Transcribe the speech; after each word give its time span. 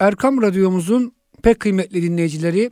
Erkam 0.00 0.42
Radyomuzun 0.42 1.12
pek 1.42 1.60
kıymetli 1.60 2.02
dinleyicileri 2.02 2.70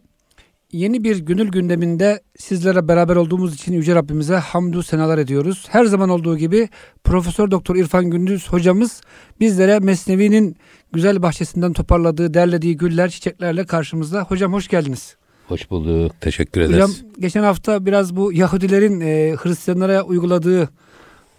yeni 0.73 1.05
bir 1.05 1.19
gönül 1.19 1.48
gündeminde 1.48 2.20
sizlere 2.39 2.89
beraber 2.89 3.16
olduğumuz 3.16 3.54
için 3.54 3.73
Yüce 3.73 3.94
Rabbimize 3.94 4.37
hamdü 4.37 4.82
senalar 4.82 5.19
ediyoruz. 5.19 5.67
Her 5.71 5.85
zaman 5.85 6.09
olduğu 6.09 6.37
gibi 6.38 6.69
Profesör 7.04 7.51
Doktor 7.51 7.77
İrfan 7.77 8.11
Gündüz 8.11 8.49
hocamız 8.49 9.01
bizlere 9.41 9.79
Mesnevi'nin 9.79 10.56
güzel 10.93 11.22
bahçesinden 11.22 11.72
toparladığı, 11.72 12.35
derlediği 12.35 12.76
güller, 12.76 13.10
çiçeklerle 13.10 13.67
karşımızda. 13.67 14.22
Hocam 14.22 14.53
hoş 14.53 14.69
geldiniz. 14.69 15.17
Hoş 15.49 15.71
bulduk. 15.71 16.21
Teşekkür 16.21 16.61
ederiz. 16.61 16.75
Hocam 16.75 16.91
geçen 17.19 17.43
hafta 17.43 17.87
biraz 17.87 18.17
bu 18.17 18.33
Yahudilerin 18.33 19.01
e, 19.01 19.37
Hristiyanlara 19.37 20.03
uyguladığı 20.03 20.69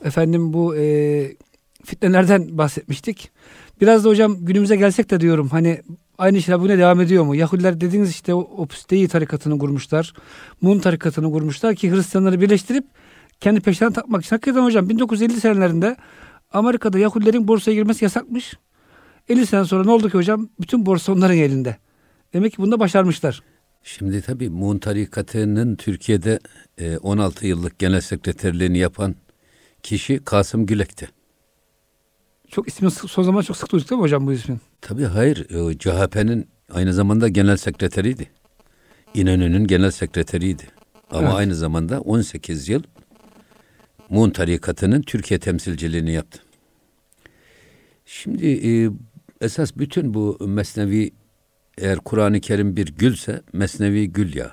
efendim 0.05 0.53
bu 0.53 0.75
e, 0.75 1.35
fitnelerden 1.85 2.57
bahsetmiştik. 2.57 3.31
Biraz 3.81 4.05
da 4.05 4.09
hocam 4.09 4.37
günümüze 4.39 4.75
gelsek 4.75 5.11
de 5.11 5.19
diyorum 5.19 5.49
hani 5.49 5.81
aynı 6.17 6.41
şeyler 6.41 6.59
bugüne 6.59 6.77
devam 6.77 7.01
ediyor 7.01 7.23
mu? 7.23 7.35
Yahudiler 7.35 7.81
dediğiniz 7.81 8.09
işte 8.09 8.33
Opus 8.33 8.89
Dei 8.89 9.07
tarikatını 9.07 9.59
kurmuşlar. 9.59 10.13
Mun 10.61 10.79
tarikatını 10.79 11.31
kurmuşlar 11.31 11.75
ki 11.75 11.91
Hristiyanları 11.91 12.41
birleştirip 12.41 12.85
kendi 13.39 13.61
peşlerine 13.61 13.93
takmak 13.93 14.21
için. 14.21 14.35
Hakikaten 14.35 14.63
hocam 14.63 14.89
1950 14.89 15.33
senelerinde 15.41 15.95
Amerika'da 16.53 16.99
Yahudilerin 16.99 17.47
borsaya 17.47 17.73
girmesi 17.73 18.05
yasakmış. 18.05 18.53
50 19.29 19.45
sene 19.45 19.65
sonra 19.65 19.83
ne 19.83 19.91
oldu 19.91 20.09
ki 20.09 20.17
hocam? 20.17 20.49
Bütün 20.61 20.85
borsa 20.85 21.13
onların 21.13 21.37
elinde. 21.37 21.77
Demek 22.33 22.51
ki 22.53 22.57
bunda 22.57 22.79
başarmışlar. 22.79 23.43
Şimdi 23.83 24.21
tabii 24.21 24.49
Mun 24.49 24.77
tarikatının 24.77 25.75
Türkiye'de 25.75 26.39
16 27.01 27.45
e, 27.45 27.47
yıllık 27.47 27.79
genel 27.79 28.01
sekreterliğini 28.01 28.77
yapan 28.77 29.15
kişi 29.83 30.19
Kasım 30.25 30.65
Gülek'ti. 30.65 31.18
Çok 32.49 32.67
ismi 32.67 32.91
son 32.91 33.23
zaman 33.23 33.41
çok 33.41 33.57
sık 33.57 33.71
duyduk 33.71 33.89
değil 33.89 33.99
mi 33.99 34.03
hocam 34.03 34.27
bu 34.27 34.33
ismin? 34.33 34.59
Tabii 34.81 35.05
hayır. 35.05 35.47
CHP'nin 35.79 36.47
aynı 36.71 36.93
zamanda 36.93 37.27
genel 37.27 37.57
sekreteriydi. 37.57 38.29
İnönü'nün 39.13 39.67
genel 39.67 39.91
sekreteriydi. 39.91 40.63
Ama 41.11 41.27
evet. 41.27 41.33
aynı 41.33 41.55
zamanda 41.55 42.01
18 42.01 42.69
yıl 42.69 42.83
Mun 44.09 44.29
tarikatının 44.29 45.01
Türkiye 45.01 45.39
temsilciliğini 45.39 46.11
yaptı. 46.11 46.39
Şimdi 48.05 48.47
e, 48.47 48.89
esas 49.41 49.77
bütün 49.77 50.13
bu 50.13 50.37
mesnevi 50.47 51.11
eğer 51.77 51.97
Kur'an-ı 51.97 52.39
Kerim 52.39 52.75
bir 52.75 52.87
gülse 52.87 53.41
mesnevi 53.53 54.11
gül 54.11 54.35
yağı. 54.35 54.51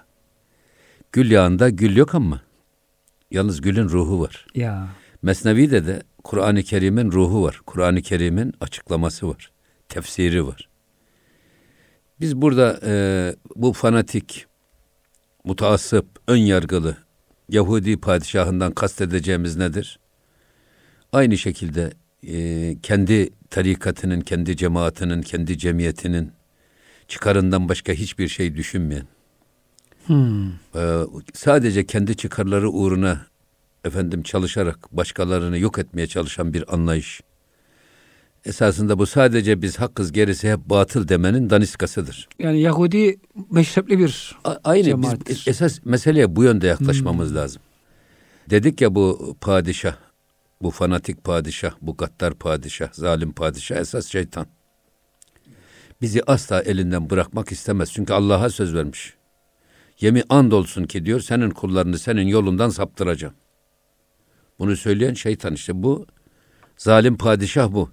Gül 1.13 1.31
yağında 1.31 1.69
gül 1.69 1.97
yok 1.97 2.15
ama 2.15 2.41
yalnız 3.31 3.61
gülün 3.61 3.89
ruhu 3.89 4.21
var. 4.21 4.47
Ya. 4.55 4.89
Mesnevi'de 5.23 5.87
de 5.87 6.03
Kur'an-ı 6.27 6.63
Kerim'in 6.63 7.13
ruhu 7.13 7.43
var. 7.43 7.61
Kur'an-ı 7.67 8.03
Kerim'in 8.03 8.53
açıklaması 8.61 9.29
var. 9.29 9.53
Tefsiri 9.89 10.47
var. 10.47 10.69
Biz 12.21 12.37
burada 12.37 12.81
e, 12.87 12.95
bu 13.57 13.73
fanatik, 13.73 14.47
mutaassıp, 15.45 16.07
ön 16.29 16.37
yargılı 16.37 16.97
Yahudi 17.49 17.97
padişahından 17.97 18.73
kastedeceğimiz 18.73 19.57
nedir? 19.57 19.99
Aynı 21.13 21.39
şekilde 21.39 21.93
e, 22.27 22.77
kendi 22.83 23.31
tarikatının, 23.51 24.21
kendi 24.21 24.57
cemaatinin, 24.57 25.23
kendi 25.23 25.59
cemiyetinin 25.59 26.33
çıkarından 27.09 27.69
başka 27.69 27.93
hiçbir 27.93 28.29
şey 28.29 28.57
düşünmeyen, 28.57 29.07
hmm. 30.07 30.49
e, 30.75 31.05
sadece 31.35 31.87
kendi 31.87 32.17
çıkarları 32.17 32.71
uğruna 32.71 33.27
efendim 33.85 34.23
çalışarak 34.23 34.93
başkalarını 34.93 35.59
yok 35.59 35.79
etmeye 35.79 36.07
çalışan 36.07 36.55
bir 36.55 36.75
anlayış. 36.75 37.21
Esasında 38.45 38.99
bu 38.99 39.07
sadece 39.07 39.63
biz 39.63 39.79
hakkız 39.79 40.13
gerisi 40.13 40.53
hep 40.53 40.61
batıl 40.67 41.09
demenin 41.09 41.51
daniskasıdır. 41.51 42.29
Yani 42.39 42.61
Yahudi 42.61 43.21
meşrepli 43.51 43.99
bir 43.99 44.37
A- 44.45 44.59
Aynı 44.65 44.85
cemaattir. 44.85 45.27
biz 45.27 45.49
esas 45.49 45.79
meseleye 45.85 46.37
bu 46.37 46.45
yönde 46.45 46.67
yaklaşmamız 46.67 47.29
hmm. 47.29 47.37
lazım. 47.37 47.63
Dedik 48.51 48.81
ya 48.81 48.95
bu 48.95 49.37
padişah, 49.41 49.97
bu 50.63 50.71
fanatik 50.71 51.25
padişah, 51.25 51.75
bu 51.81 51.97
gaddar 51.97 52.35
padişah, 52.35 52.93
zalim 52.93 53.33
padişah 53.33 53.77
esas 53.77 54.07
şeytan. 54.07 54.47
Bizi 56.03 56.23
asla 56.27 56.63
elinden 56.63 57.11
bırakmak 57.11 57.53
istemez. 57.53 57.93
Çünkü 57.93 58.13
Allah'a 58.13 58.51
söz 58.51 58.75
vermiş. 58.75 59.15
Yemi 60.01 60.23
and 60.29 60.53
olsun 60.53 60.85
ki 60.85 61.07
diyor 61.07 61.21
senin 61.21 61.51
kullarını 61.51 61.99
senin 61.99 62.27
yolundan 62.27 62.69
saptıracağım. 62.69 63.35
Bunu 64.59 64.77
söyleyen 64.77 65.15
şeytan 65.15 65.55
işte 65.55 65.83
bu 65.83 66.07
zalim 66.77 67.17
padişah 67.17 67.73
bu. 67.73 67.91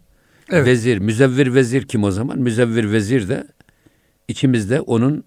Evet. 0.50 0.68
Vezir, 0.68 0.97
müzevvir 0.97 1.53
vezir 1.53 1.88
kim 1.88 2.03
o 2.03 2.12
zaman? 2.12 2.40
Müzevvir 2.40 2.91
vezir 2.91 3.29
de 3.29 3.47
içimizde 4.28 4.81
onun 4.81 5.24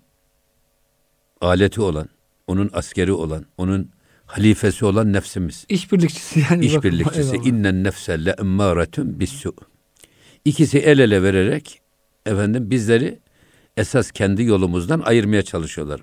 aleti 1.40 1.80
olan, 1.80 2.08
onun 2.46 2.70
askeri 2.72 3.12
olan, 3.12 3.46
onun 3.56 3.90
halifesi 4.26 4.84
olan 4.84 5.12
nefsimiz. 5.12 5.64
İşbirlikçisi 5.68 6.40
yani. 6.50 6.66
İşbirlikçisi. 6.66 7.36
İnnen 7.36 7.84
nefse 7.84 8.24
le 8.24 8.30
emmâretun 8.30 9.20
bissu. 9.20 9.54
İkisi 10.44 10.78
el 10.78 10.98
ele 10.98 11.22
vererek 11.22 11.80
efendim 12.26 12.70
bizleri 12.70 13.18
esas 13.76 14.10
kendi 14.10 14.42
yolumuzdan 14.42 15.00
ayırmaya 15.00 15.42
çalışıyorlar. 15.42 16.00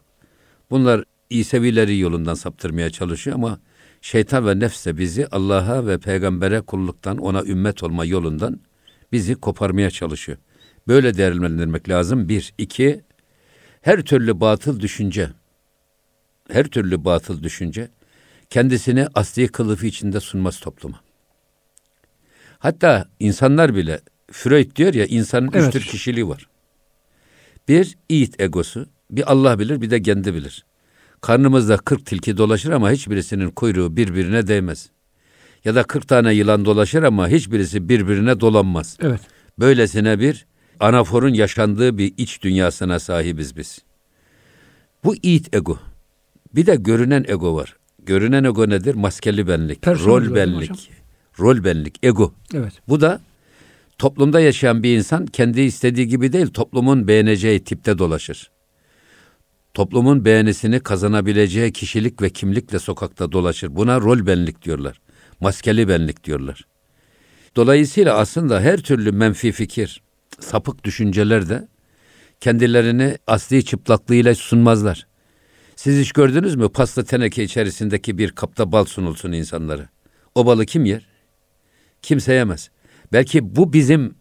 Bunlar 0.69 1.03
İsevileri 1.29 1.99
yolundan 1.99 2.33
saptırmaya 2.33 2.89
çalışıyor 2.89 3.35
ama 3.35 3.59
şeytan 4.03 4.47
ve 4.47 4.59
nefs 4.59 4.85
de 4.85 4.97
bizi 4.97 5.27
Allah'a 5.27 5.87
ve 5.87 5.97
peygambere 5.97 6.61
kulluktan, 6.61 7.17
ona 7.17 7.43
ümmet 7.43 7.83
olma 7.83 8.05
yolundan 8.05 8.59
bizi 9.11 9.35
koparmaya 9.35 9.91
çalışıyor. 9.91 10.37
Böyle 10.87 11.17
değerlendirmek 11.17 11.89
lazım. 11.89 12.29
Bir, 12.29 12.53
iki, 12.57 13.01
her 13.81 14.01
türlü 14.01 14.39
batıl 14.39 14.79
düşünce, 14.79 15.29
her 16.49 16.65
türlü 16.65 17.05
batıl 17.05 17.43
düşünce 17.43 17.89
kendisini 18.49 19.07
asli 19.13 19.47
kılıfı 19.47 19.85
içinde 19.85 20.19
sunmaz 20.19 20.59
topluma. 20.59 20.99
Hatta 22.59 23.07
insanlar 23.19 23.75
bile 23.75 24.01
Freud 24.31 24.75
diyor 24.75 24.93
ya 24.93 25.05
insanın 25.05 25.49
evet. 25.53 25.67
üç 25.67 25.73
tür 25.73 25.81
kişiliği 25.91 26.27
var. 26.27 26.49
Bir 27.67 27.97
id 28.09 28.33
egosu, 28.39 28.87
bir 29.11 29.31
Allah 29.31 29.59
bilir 29.59 29.81
bir 29.81 29.89
de 29.89 30.01
kendi 30.01 30.33
bilir. 30.33 30.65
Karnımızda 31.23 31.77
kırk 31.77 32.05
tilki 32.05 32.37
dolaşır 32.37 32.71
ama 32.71 32.91
hiçbirisinin 32.91 33.49
kuyruğu 33.49 33.97
birbirine 33.97 34.47
değmez. 34.47 34.89
Ya 35.65 35.75
da 35.75 35.83
kırk 35.83 36.07
tane 36.07 36.33
yılan 36.33 36.65
dolaşır 36.65 37.03
ama 37.03 37.27
hiçbirisi 37.27 37.89
birbirine 37.89 38.39
dolanmaz. 38.39 38.97
Evet. 39.01 39.21
Böylesine 39.59 40.19
bir 40.19 40.45
anaforun 40.79 41.33
yaşandığı 41.33 41.97
bir 41.97 42.13
iç 42.17 42.41
dünyasına 42.41 42.99
sahibiz 42.99 43.57
biz. 43.57 43.79
Bu 45.03 45.15
it 45.15 45.55
ego. 45.55 45.79
Bir 46.55 46.65
de 46.65 46.75
görünen 46.75 47.25
ego 47.27 47.55
var. 47.55 47.77
Görünen 47.99 48.43
ego 48.43 48.69
nedir? 48.69 48.95
Maskeli 48.95 49.47
benlik, 49.47 49.81
Person 49.81 50.11
rol 50.11 50.35
benlik. 50.35 50.71
Hocam. 50.71 50.77
Rol 51.39 51.63
benlik, 51.63 51.99
ego. 52.03 52.33
Evet. 52.53 52.73
Bu 52.87 53.01
da 53.01 53.21
toplumda 53.97 54.39
yaşayan 54.39 54.83
bir 54.83 54.97
insan 54.97 55.25
kendi 55.25 55.61
istediği 55.61 56.07
gibi 56.07 56.33
değil, 56.33 56.47
toplumun 56.47 57.07
beğeneceği 57.07 57.63
tipte 57.63 57.97
dolaşır 57.97 58.52
toplumun 59.73 60.25
beğenisini 60.25 60.79
kazanabileceği 60.79 61.71
kişilik 61.73 62.21
ve 62.21 62.29
kimlikle 62.29 62.79
sokakta 62.79 63.31
dolaşır. 63.31 63.75
Buna 63.75 64.01
rol 64.01 64.25
benlik 64.25 64.61
diyorlar. 64.61 65.01
Maskeli 65.39 65.87
benlik 65.87 66.23
diyorlar. 66.23 66.65
Dolayısıyla 67.55 68.17
aslında 68.17 68.61
her 68.61 68.77
türlü 68.77 69.11
menfi 69.11 69.51
fikir, 69.51 70.01
sapık 70.39 70.83
düşünceler 70.83 71.49
de 71.49 71.67
kendilerini 72.39 73.17
asli 73.27 73.65
çıplaklığıyla 73.65 74.35
sunmazlar. 74.35 75.07
Siz 75.75 75.99
hiç 75.99 76.11
gördünüz 76.11 76.55
mü 76.55 76.69
pasta 76.69 77.03
teneke 77.03 77.43
içerisindeki 77.43 78.17
bir 78.17 78.31
kapta 78.31 78.71
bal 78.71 78.85
sunulsun 78.85 79.31
insanlara? 79.31 79.89
O 80.35 80.45
balı 80.45 80.65
kim 80.65 80.85
yer? 80.85 81.07
Kimse 82.01 82.33
yemez. 82.33 82.69
Belki 83.11 83.55
bu 83.55 83.73
bizim 83.73 84.15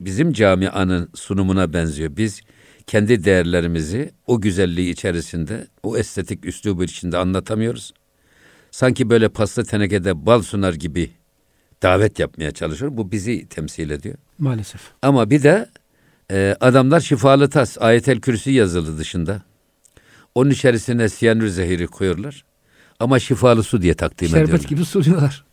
bizim 0.00 0.32
camianın 0.32 1.10
sunumuna 1.14 1.72
benziyor. 1.72 2.16
Biz 2.16 2.40
kendi 2.86 3.24
değerlerimizi 3.24 4.12
o 4.26 4.40
güzelliği 4.40 4.90
içerisinde, 4.90 5.66
o 5.82 5.96
estetik 5.96 6.44
üslubu 6.44 6.84
içinde 6.84 7.18
anlatamıyoruz. 7.18 7.92
Sanki 8.70 9.10
böyle 9.10 9.28
pasta 9.28 9.62
tenekede 9.62 10.26
bal 10.26 10.42
sunar 10.42 10.74
gibi 10.74 11.10
davet 11.82 12.18
yapmaya 12.18 12.50
çalışıyor. 12.50 12.96
Bu 12.96 13.12
bizi 13.12 13.48
temsil 13.48 13.90
ediyor. 13.90 14.14
Maalesef. 14.38 14.80
Ama 15.02 15.30
bir 15.30 15.42
de 15.42 15.68
e, 16.30 16.56
adamlar 16.60 17.00
şifalı 17.00 17.50
tas, 17.50 17.76
ayetel 17.80 18.20
kürsü 18.20 18.50
yazılı 18.50 18.98
dışında. 18.98 19.42
Onun 20.34 20.50
içerisine 20.50 21.08
siyanür 21.08 21.48
zehiri 21.48 21.86
koyuyorlar. 21.86 22.44
Ama 23.00 23.18
şifalı 23.18 23.62
su 23.62 23.82
diye 23.82 23.94
takdim 23.94 24.28
Şerbet 24.28 24.44
ediyorlar. 24.44 24.58
Şerbet 24.58 24.68
gibi 24.68 24.84
sunuyorlar. 24.84 25.44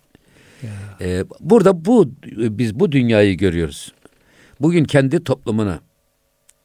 Ee, 1.02 1.24
burada 1.40 1.86
bu 1.86 2.12
biz 2.36 2.80
bu 2.80 2.92
dünyayı 2.92 3.38
görüyoruz. 3.38 3.94
Bugün 4.60 4.84
kendi 4.84 5.24
toplumuna 5.24 5.80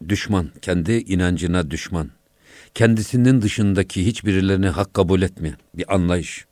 düşman, 0.08 0.50
kendi 0.62 0.92
inancına 0.92 1.70
düşman, 1.70 2.10
kendisinin 2.74 3.42
dışındaki 3.42 4.06
hiçbirilerini 4.06 4.68
hak 4.68 4.94
kabul 4.94 5.22
etmeyen 5.22 5.56
bir 5.74 5.94
anlayış. 5.94 6.46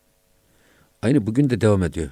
Aynı 1.02 1.26
bugün 1.26 1.50
de 1.50 1.60
devam 1.60 1.82
ediyor. 1.82 2.10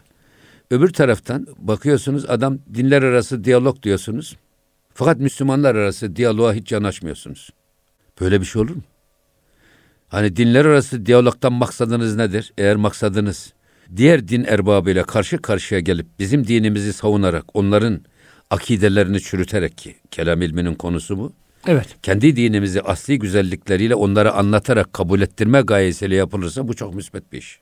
Öbür 0.71 0.93
taraftan 0.93 1.47
bakıyorsunuz 1.59 2.25
adam 2.29 2.59
dinler 2.75 3.03
arası 3.03 3.45
diyalog 3.45 3.83
diyorsunuz. 3.83 4.37
Fakat 4.95 5.19
Müslümanlar 5.19 5.75
arası 5.75 6.17
diyaloğa 6.17 6.55
hiç 6.55 6.73
yanaşmıyorsunuz. 6.73 7.51
Böyle 8.21 8.41
bir 8.41 8.47
şey 8.47 8.63
olur 8.63 8.77
mu? 8.77 8.83
Hani 10.09 10.37
dinler 10.37 10.65
arası 10.65 11.07
diyalogtan 11.07 11.53
maksadınız 11.53 12.17
nedir? 12.17 12.53
Eğer 12.59 12.77
maksadınız 12.77 13.53
diğer 13.97 14.29
din 14.29 14.45
erbabıyla 14.45 15.05
karşı 15.05 15.39
karşıya 15.39 15.81
gelip 15.81 16.07
bizim 16.19 16.47
dinimizi 16.47 16.93
savunarak 16.93 17.45
onların 17.55 18.01
akidelerini 18.51 19.21
çürüterek 19.21 19.79
ki 19.79 19.97
kelam 20.11 20.43
ilminin 20.43 20.75
konusu 20.75 21.19
bu. 21.19 21.33
Evet. 21.67 21.97
Kendi 22.03 22.37
dinimizi 22.37 22.83
asli 22.83 23.19
güzellikleriyle 23.19 23.95
onlara 23.95 24.33
anlatarak 24.33 24.93
kabul 24.93 25.21
ettirme 25.21 25.61
gayesiyle 25.61 26.17
yapılırsa 26.17 26.69
bu 26.69 26.75
çok 26.75 26.95
müsbet 26.95 27.33
bir 27.33 27.39
iş. 27.39 27.61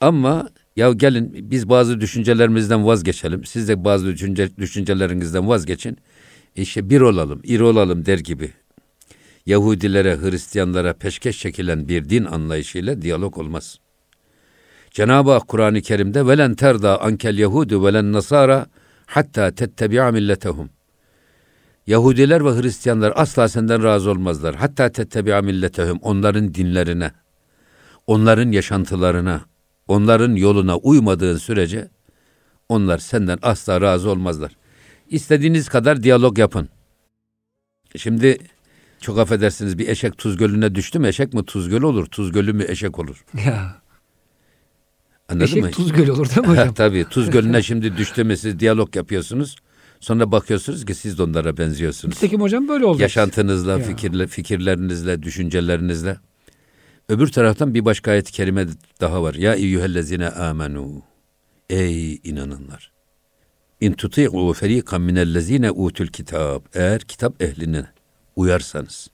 Ama 0.00 0.48
ya 0.76 0.92
gelin 0.92 1.50
biz 1.50 1.68
bazı 1.68 2.00
düşüncelerimizden 2.00 2.86
vazgeçelim. 2.86 3.44
Siz 3.44 3.68
de 3.68 3.84
bazı 3.84 4.06
düşünce, 4.06 4.56
düşüncelerinizden 4.56 5.48
vazgeçin. 5.48 5.98
İşte 6.56 6.90
bir 6.90 7.00
olalım, 7.00 7.40
iri 7.44 7.62
olalım 7.62 8.06
der 8.06 8.18
gibi. 8.18 8.52
Yahudilere, 9.46 10.16
Hristiyanlara 10.16 10.92
peşkeş 10.92 11.38
çekilen 11.38 11.88
bir 11.88 12.08
din 12.08 12.24
anlayışıyla 12.24 13.02
diyalog 13.02 13.38
olmaz. 13.38 13.78
Cenab-ı 14.90 15.30
Hak 15.30 15.48
Kur'an-ı 15.48 15.80
Kerim'de 15.82 16.26
velen 16.26 16.54
terda 16.54 17.00
ankel 17.00 17.38
yehudu 17.38 17.84
velen 17.84 18.12
nasara 18.12 18.66
hatta 19.10 19.50
tettebi'a 19.50 20.10
milletehum. 20.10 20.70
Yahudiler 21.86 22.44
ve 22.44 22.62
Hristiyanlar 22.62 23.12
asla 23.16 23.48
senden 23.48 23.84
razı 23.84 24.10
olmazlar. 24.10 24.54
Hatta 24.54 24.92
tettebi'a 24.92 25.42
milletehum 25.42 25.98
onların 26.02 26.54
dinlerine, 26.54 27.10
onların 28.06 28.50
yaşantılarına, 28.50 29.40
onların 29.88 30.34
yoluna 30.34 30.76
uymadığın 30.76 31.36
sürece 31.36 31.88
onlar 32.68 32.98
senden 32.98 33.38
asla 33.42 33.80
razı 33.80 34.10
olmazlar. 34.10 34.56
İstediğiniz 35.08 35.68
kadar 35.68 36.02
diyalog 36.02 36.38
yapın. 36.38 36.68
Şimdi 37.96 38.38
çok 39.00 39.18
affedersiniz 39.18 39.78
bir 39.78 39.88
eşek 39.88 40.18
tuz 40.18 40.36
gölüne 40.36 40.74
düştü 40.74 40.98
mü 40.98 41.08
eşek 41.08 41.34
mi 41.34 41.44
tuz 41.44 41.68
gölü 41.68 41.86
olur, 41.86 42.06
tuz 42.06 42.32
gölü 42.32 42.52
mü 42.52 42.64
eşek 42.68 42.98
olur. 42.98 43.24
Ya. 43.46 43.80
Anladın 45.30 45.44
Eşek 45.44 45.62
mı? 45.62 45.70
tuz 45.70 45.92
gölü 45.92 46.12
olur 46.12 46.28
değil 46.28 46.40
mi 46.40 46.46
hocam? 46.46 46.74
Tabii 46.74 47.04
tuz 47.10 47.30
gölüne 47.36 47.62
şimdi 47.62 47.96
düştü 47.96 48.24
mü 48.24 48.36
siz 48.36 48.60
diyalog 48.60 48.96
yapıyorsunuz. 48.96 49.56
Sonra 50.00 50.32
bakıyorsunuz 50.32 50.84
ki 50.84 50.94
siz 50.94 51.18
de 51.18 51.22
onlara 51.22 51.56
benziyorsunuz. 51.56 52.14
Nitekim 52.14 52.40
hocam 52.40 52.68
böyle 52.68 52.84
oldu. 52.84 53.02
Yaşantınızla, 53.02 53.72
Ya. 53.72 53.78
fikirle, 53.78 54.26
fikirlerinizle, 54.26 55.22
düşüncelerinizle. 55.22 56.16
Öbür 57.08 57.26
taraftan 57.28 57.74
bir 57.74 57.84
başka 57.84 58.10
ayet-i 58.10 58.32
kerime 58.32 58.66
daha 59.00 59.22
var. 59.22 59.34
Ya 59.34 59.54
eyyühellezine 59.54 60.28
amenu. 60.28 61.02
Ey 61.70 62.14
inananlar. 62.24 62.92
İn 63.80 63.92
tuti'u 63.92 64.52
feriqan 64.52 65.00
minellezine 65.00 65.70
utul 65.70 66.06
kitab. 66.06 66.60
Eğer 66.74 67.00
kitap 67.00 67.42
ehline 67.42 67.86
uyarsanız. 68.36 69.08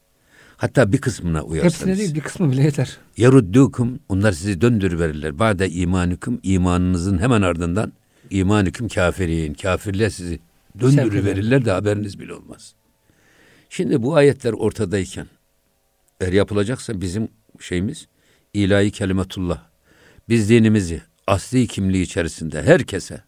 Hatta 0.57 0.93
bir 0.93 0.99
kısmına 0.99 1.43
uyarsanız. 1.43 1.75
Hepsine 1.75 1.99
değil 1.99 2.15
bir 2.15 2.21
kısmı 2.21 2.53
bile 2.53 2.63
yeter. 2.63 2.99
Yeruddukum 3.17 3.99
onlar 4.09 4.33
sizi 4.33 4.61
döndürüverirler. 4.61 5.39
Ba'de 5.39 5.71
imanüküm 5.71 6.41
imanınızın 6.43 7.19
hemen 7.19 7.43
ardından 7.43 7.93
imanüküm 8.31 8.89
kafirin. 8.89 9.55
Kafirler 9.55 10.11
sizi 10.11 10.41
döndürüverirler 10.81 11.65
de 11.65 11.71
haberiniz 11.71 12.21
bile 12.21 12.35
olmaz. 12.35 12.75
Şimdi 13.71 14.03
bu 14.03 14.17
ayetler 14.17 14.53
ortadayken 14.53 15.27
eğer 16.21 16.33
yapılacaksa 16.33 17.01
bizim 17.01 17.29
şeyimiz 17.61 18.07
ilahi 18.55 18.91
kelimetullah. 18.91 19.63
Biz 20.29 20.51
dinimizi 20.51 21.03
asli 21.27 21.67
kimliği 21.67 22.03
içerisinde 22.03 22.63
herkese 22.63 23.21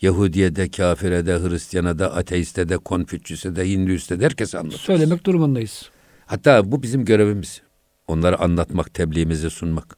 Yahudiye 0.00 0.56
de, 0.56 0.70
kafire 0.70 1.26
de, 1.26 1.38
Hristiyana 1.38 1.98
da, 1.98 2.14
ateiste 2.14 2.68
de, 2.68 2.78
Konfüçyüs'e 2.78 3.56
de, 3.56 3.70
Hindüs'te 3.70 4.20
de 4.20 4.24
herkese 4.24 4.58
anlatıyoruz. 4.58 4.86
Söylemek 4.86 5.26
durumundayız. 5.26 5.90
Hatta 6.28 6.72
bu 6.72 6.82
bizim 6.82 7.04
görevimiz. 7.04 7.62
Onları 8.06 8.40
anlatmak, 8.40 8.94
tebliğimizi 8.94 9.50
sunmak. 9.50 9.96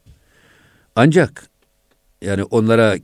Ancak 0.97 1.47
yani 2.23 2.44
onlara 2.44 2.97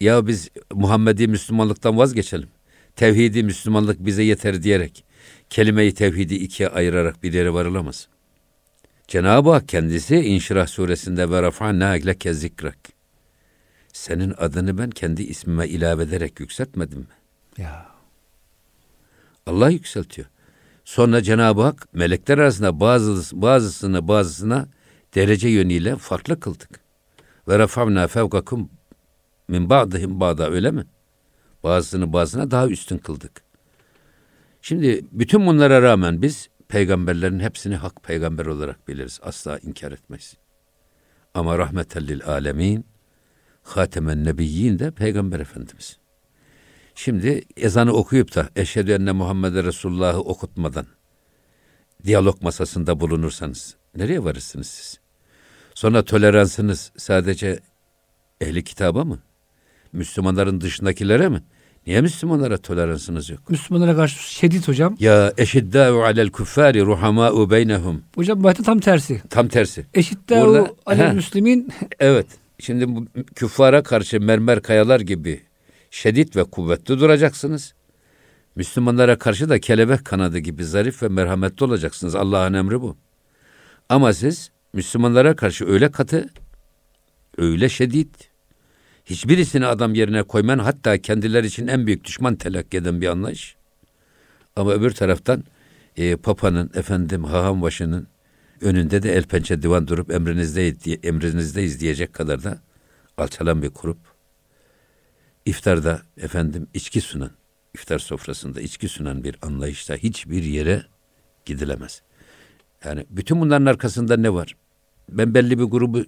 ya 0.00 0.26
biz 0.26 0.48
Muhammedi 0.72 1.28
Müslümanlıktan 1.28 1.98
vazgeçelim. 1.98 2.48
Tevhidi 2.96 3.42
Müslümanlık 3.42 4.06
bize 4.06 4.22
yeter 4.22 4.62
diyerek 4.62 5.04
kelime-i 5.50 5.94
tevhidi 5.94 6.34
ikiye 6.34 6.68
ayırarak 6.68 7.22
bir 7.22 7.32
yere 7.32 7.52
varılamaz. 7.52 8.08
Cenab-ı 9.08 9.50
Hak 9.50 9.68
kendisi 9.68 10.16
İnşirah 10.16 10.66
suresinde 10.66 11.30
ve 11.30 11.42
rafa'na 11.42 11.86
leke 11.86 12.34
zikrak. 12.34 12.78
Senin 13.92 14.34
adını 14.38 14.78
ben 14.78 14.90
kendi 14.90 15.22
ismime 15.22 15.68
ilave 15.68 16.02
ederek 16.02 16.40
yükseltmedim 16.40 16.98
mi? 16.98 17.06
Ya. 17.58 17.86
Allah 19.46 19.70
yükseltiyor. 19.70 20.28
Sonra 20.84 21.22
Cenab-ı 21.22 21.62
Hak 21.62 21.94
melekler 21.94 22.38
arasında 22.38 22.80
bazı, 22.80 23.42
bazısını 23.42 24.08
bazısına 24.08 24.68
derece 25.14 25.48
yönüyle 25.48 25.96
farklı 25.96 26.40
kıldık. 26.40 26.80
Ve 27.48 27.58
rafavna 27.58 28.08
fevkakum 28.08 28.70
min 29.48 29.70
ba'dihim 29.70 30.20
ba'da 30.20 30.50
öyle 30.50 30.70
mi? 30.70 30.84
Bazısını 31.62 32.12
bazısına 32.12 32.50
daha 32.50 32.68
üstün 32.68 32.98
kıldık. 32.98 33.42
Şimdi 34.62 35.04
bütün 35.12 35.46
bunlara 35.46 35.82
rağmen 35.82 36.22
biz 36.22 36.48
peygamberlerin 36.68 37.40
hepsini 37.40 37.76
hak 37.76 38.02
peygamber 38.02 38.46
olarak 38.46 38.88
biliriz. 38.88 39.20
Asla 39.22 39.58
inkar 39.58 39.92
etmeyiz. 39.92 40.36
Ama 41.34 41.58
rahmetellil 41.58 42.24
alemin 42.26 42.84
Hatemen 43.62 44.24
Nebiyyin 44.24 44.78
de 44.78 44.90
Peygamber 44.90 45.40
Efendimiz. 45.40 45.98
Şimdi 46.94 47.42
ezanı 47.56 47.92
okuyup 47.92 48.34
da 48.34 48.48
eşhedü 48.56 48.92
enne 48.92 49.12
Muhammeden 49.12 49.64
Resulullah'ı 49.64 50.20
okutmadan 50.20 50.86
diyalog 52.04 52.42
masasında 52.42 53.00
bulunursanız 53.00 53.76
nereye 53.96 54.24
varırsınız 54.24 54.66
siz? 54.66 55.00
Sonra 55.74 56.02
toleransınız 56.02 56.92
sadece 56.96 57.60
ehli 58.40 58.64
kitaba 58.64 59.04
mı? 59.04 59.18
Müslümanların 59.92 60.60
dışındakilere 60.60 61.28
mi? 61.28 61.42
Niye 61.86 62.00
Müslümanlara 62.00 62.58
toleransınız 62.58 63.30
yok? 63.30 63.50
Müslümanlara 63.50 63.96
karşı 63.96 64.32
şiddet 64.32 64.68
hocam. 64.68 64.96
Ya 65.00 65.32
eşiddâ'u 65.38 66.02
alel 66.02 66.30
kuffâri 66.30 66.82
ruhamâ'u 66.82 67.50
beynehum. 67.50 68.02
Hocam 68.14 68.42
bu 68.44 68.48
ayette 68.48 68.62
tam 68.62 68.78
tersi. 68.78 69.22
Tam 69.30 69.48
tersi. 69.48 69.86
O 70.30 70.76
alel 70.86 71.08
He. 71.08 71.12
müslimin 71.12 71.72
Evet. 72.00 72.26
Şimdi 72.58 72.88
bu 72.96 73.06
küffara 73.34 73.82
karşı 73.82 74.20
mermer 74.20 74.62
kayalar 74.62 75.00
gibi 75.00 75.40
şiddet 75.92 76.36
ve 76.36 76.44
kuvvetli 76.44 77.00
duracaksınız. 77.00 77.74
Müslümanlara 78.56 79.18
karşı 79.18 79.48
da 79.48 79.60
kelebek 79.60 80.04
kanadı 80.04 80.38
gibi 80.38 80.64
zarif 80.64 81.02
ve 81.02 81.08
merhametli 81.08 81.64
olacaksınız. 81.64 82.14
Allah'ın 82.14 82.54
emri 82.54 82.80
bu. 82.80 82.96
Ama 83.88 84.12
siz 84.12 84.50
Müslümanlara 84.72 85.36
karşı 85.36 85.66
öyle 85.66 85.90
katı, 85.90 86.28
öyle 87.38 87.68
şiddet, 87.68 88.30
hiçbirisini 89.04 89.66
adam 89.66 89.94
yerine 89.94 90.22
koyman 90.22 90.58
hatta 90.58 90.98
kendileri 90.98 91.46
için 91.46 91.66
en 91.66 91.86
büyük 91.86 92.04
düşman 92.04 92.36
telakki 92.36 92.76
eden 92.76 93.00
bir 93.00 93.08
anlayış. 93.08 93.56
Ama 94.56 94.72
öbür 94.72 94.90
taraftan 94.90 95.44
e, 95.96 96.16
Papa'nın, 96.16 96.70
efendim 96.74 97.24
Hahambaşı'nın 97.24 98.06
önünde 98.60 99.02
de 99.02 99.14
el 99.14 99.24
pençe 99.24 99.62
divan 99.62 99.88
durup 99.88 100.12
emrinizdeyiz, 100.12 100.76
emrinizdeyiz 101.02 101.80
diyecek 101.80 102.12
kadar 102.12 102.44
da 102.44 102.58
alçalan 103.16 103.62
bir 103.62 103.70
grup. 103.82 104.11
İftarda 105.46 106.02
efendim 106.16 106.66
içki 106.74 107.00
sunan, 107.00 107.30
iftar 107.74 107.98
sofrasında 107.98 108.60
içki 108.60 108.88
sunan 108.88 109.24
bir 109.24 109.36
anlayışta 109.42 109.94
hiçbir 109.96 110.42
yere 110.42 110.82
gidilemez. 111.44 112.02
Yani 112.84 113.06
bütün 113.10 113.40
bunların 113.40 113.66
arkasında 113.66 114.16
ne 114.16 114.34
var? 114.34 114.56
Ben 115.08 115.34
belli 115.34 115.58
bir 115.58 115.64
grubu 115.64 116.04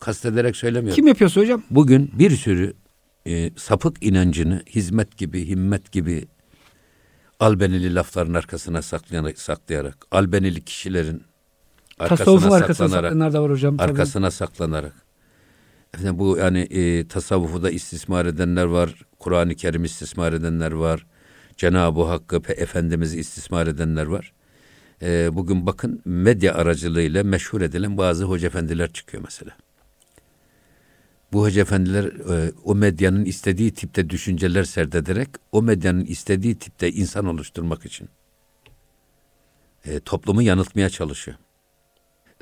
kastederek 0.00 0.56
söylemiyorum. 0.56 0.96
kim 0.96 1.06
yapıyorsa 1.06 1.40
hocam? 1.40 1.62
Bugün 1.70 2.10
bir 2.18 2.30
sürü 2.30 2.74
e, 3.26 3.50
sapık 3.56 4.02
inancını 4.02 4.62
hizmet 4.70 5.18
gibi, 5.18 5.48
himmet 5.48 5.92
gibi 5.92 6.28
albenili 7.40 7.94
lafların 7.94 8.34
arkasına 8.34 8.82
saklayarak, 8.82 9.38
saklayarak 9.38 10.06
albenili 10.10 10.64
kişilerin 10.64 11.22
Tasavvufun 11.98 12.50
arkasına 12.50 12.56
arkasına 12.56 12.88
saklanarak, 12.88 13.32
da 13.32 13.42
var 13.42 13.50
hocam. 13.50 13.76
tabii. 13.76 13.90
arkasına 13.90 14.30
saklanarak. 14.30 15.05
Efendim 15.94 16.18
bu 16.18 16.36
yani 16.36 16.58
e, 16.58 17.08
tasavvufu 17.08 17.62
da 17.62 17.70
istismar 17.70 18.26
edenler 18.26 18.64
var, 18.64 19.02
Kur'an-ı 19.18 19.54
Kerim 19.54 19.84
istismar 19.84 20.32
edenler 20.32 20.72
var, 20.72 21.06
Cenab-ı 21.56 22.02
Hakk'ı 22.02 22.36
Efendimiz'i 22.52 23.18
istismar 23.18 23.66
edenler 23.66 24.06
var. 24.06 24.32
E, 25.02 25.30
bugün 25.32 25.66
bakın 25.66 26.02
medya 26.04 26.54
aracılığıyla 26.54 27.24
meşhur 27.24 27.60
edilen 27.60 27.98
bazı 27.98 28.24
hoca 28.24 28.48
efendiler 28.48 28.92
çıkıyor 28.92 29.22
mesela. 29.22 29.56
Bu 31.32 31.42
hoca 31.42 31.62
efendiler 31.62 32.04
e, 32.04 32.52
o 32.64 32.74
medyanın 32.74 33.24
istediği 33.24 33.74
tipte 33.74 34.10
düşünceler 34.10 34.64
serdederek 34.64 35.28
o 35.52 35.62
medyanın 35.62 36.04
istediği 36.04 36.54
tipte 36.54 36.92
insan 36.92 37.26
oluşturmak 37.26 37.86
için 37.86 38.08
e, 39.84 40.00
toplumu 40.00 40.42
yanıltmaya 40.42 40.90
çalışıyor. 40.90 41.36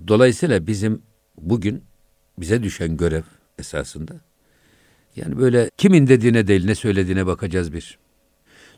Dolayısıyla 0.08 0.66
bizim 0.66 1.02
bugün 1.36 1.84
bize 2.38 2.62
düşen 2.62 2.96
görev 2.96 3.22
esasında 3.58 4.14
yani 5.16 5.38
böyle 5.38 5.70
kimin 5.76 6.06
dediğine 6.06 6.46
değil 6.46 6.64
ne 6.64 6.74
söylediğine 6.74 7.26
bakacağız 7.26 7.72
bir. 7.72 7.98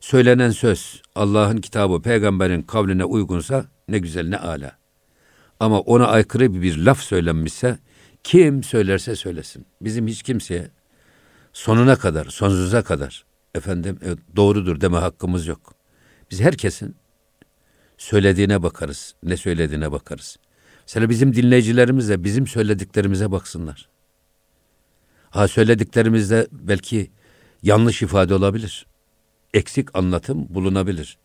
Söylenen 0.00 0.50
söz 0.50 1.02
Allah'ın 1.14 1.56
kitabı 1.56 2.02
peygamberin 2.02 2.62
kavline 2.62 3.04
uygunsa 3.04 3.66
ne 3.88 3.98
güzel 3.98 4.28
ne 4.28 4.38
ala. 4.38 4.78
Ama 5.60 5.80
ona 5.80 6.06
aykırı 6.06 6.62
bir 6.62 6.76
laf 6.76 7.00
söylenmişse 7.00 7.78
kim 8.24 8.62
söylerse 8.62 9.16
söylesin. 9.16 9.66
Bizim 9.80 10.06
hiç 10.06 10.22
kimseye 10.22 10.70
sonuna 11.52 11.96
kadar, 11.96 12.24
sonsuza 12.24 12.82
kadar 12.82 13.24
efendim 13.54 13.98
e, 14.04 14.36
doğrudur 14.36 14.80
deme 14.80 14.98
hakkımız 14.98 15.46
yok. 15.46 15.74
Biz 16.30 16.40
herkesin 16.40 16.96
söylediğine 17.98 18.62
bakarız, 18.62 19.14
ne 19.22 19.36
söylediğine 19.36 19.92
bakarız. 19.92 20.36
Mesela 20.86 21.10
bizim 21.10 21.34
dinleyicilerimiz 21.34 22.08
de 22.08 22.24
bizim 22.24 22.46
söylediklerimize 22.46 23.30
baksınlar. 23.30 23.88
Ha 25.30 25.48
söylediklerimizde 25.48 26.46
belki 26.52 27.10
yanlış 27.62 28.02
ifade 28.02 28.34
olabilir. 28.34 28.86
Eksik 29.54 29.98
anlatım 29.98 30.46
bulunabilir. 30.48 31.18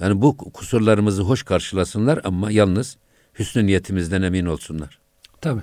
Yani 0.00 0.22
bu 0.22 0.36
kusurlarımızı 0.36 1.22
hoş 1.22 1.42
karşılasınlar 1.42 2.20
ama 2.24 2.50
yalnız 2.50 2.96
hüsnü 3.38 3.66
niyetimizden 3.66 4.22
emin 4.22 4.46
olsunlar. 4.46 4.98
Tabii. 5.40 5.62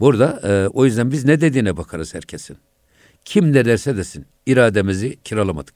Burada 0.00 0.40
e, 0.44 0.68
o 0.68 0.84
yüzden 0.84 1.12
biz 1.12 1.24
ne 1.24 1.40
dediğine 1.40 1.76
bakarız 1.76 2.14
herkesin. 2.14 2.56
Kim 3.24 3.52
ne 3.52 3.64
derse 3.64 3.96
desin 3.96 4.26
irademizi 4.46 5.18
kiralamadık. 5.24 5.74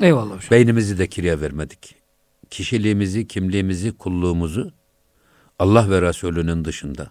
Eyvallah 0.00 0.36
hocam. 0.36 0.50
Beynimizi 0.50 0.98
de 0.98 1.06
kiraya 1.06 1.40
vermedik. 1.40 1.94
Kişiliğimizi, 2.50 3.26
kimliğimizi, 3.26 3.92
kulluğumuzu 3.92 4.72
Allah 5.62 5.90
ve 5.90 6.02
Resulünün 6.02 6.64
dışında 6.64 7.10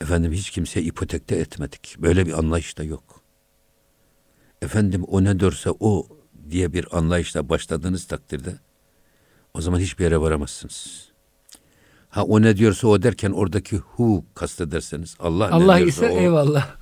efendim 0.00 0.32
hiç 0.32 0.50
kimseye 0.50 0.86
ipotekte 0.86 1.36
etmedik. 1.36 1.96
Böyle 1.98 2.26
bir 2.26 2.32
anlayış 2.32 2.78
da 2.78 2.84
yok. 2.84 3.20
Efendim 4.62 5.04
o 5.04 5.24
ne 5.24 5.40
derse 5.40 5.70
o 5.80 6.06
diye 6.50 6.72
bir 6.72 6.98
anlayışla 6.98 7.48
başladığınız 7.48 8.06
takdirde 8.06 8.58
o 9.54 9.60
zaman 9.60 9.78
hiçbir 9.78 10.04
yere 10.04 10.20
varamazsınız. 10.20 11.08
Ha 12.08 12.24
o 12.24 12.42
ne 12.42 12.56
diyorsa 12.56 12.88
o 12.88 13.02
derken 13.02 13.30
oradaki 13.30 13.76
hu 13.76 14.24
kastederseniz 14.34 15.16
Allah, 15.20 15.48
Allah 15.52 15.74
ne 15.74 15.80
diyorsa 15.80 16.06
ise 16.06 16.14
o. 16.14 16.18
eyvallah. 16.18 16.76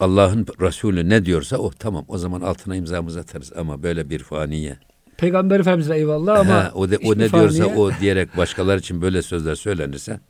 Allah'ın 0.00 0.46
Resulü 0.60 1.08
ne 1.08 1.24
diyorsa 1.24 1.56
o 1.56 1.70
tamam 1.70 2.04
o 2.08 2.18
zaman 2.18 2.40
altına 2.40 2.76
imzamızı 2.76 3.20
atarız 3.20 3.52
ama 3.56 3.82
böyle 3.82 4.10
bir 4.10 4.18
faniye. 4.18 4.78
Peygamber 5.22 5.60
Efendimiz'e 5.60 5.94
eyvallah 5.96 6.38
ama 6.38 6.54
Ha, 6.54 6.72
o, 6.74 6.90
de, 6.90 6.96
o 6.98 7.00
ne 7.18 7.24
hiçbir 7.24 7.38
diyorsa 7.38 7.64
faniye- 7.64 7.76
o 7.76 8.00
diyerek 8.00 8.36
başkalar 8.36 8.78
için 8.78 9.02
böyle 9.02 9.22
sözler 9.22 9.54
söylenirse 9.54 10.20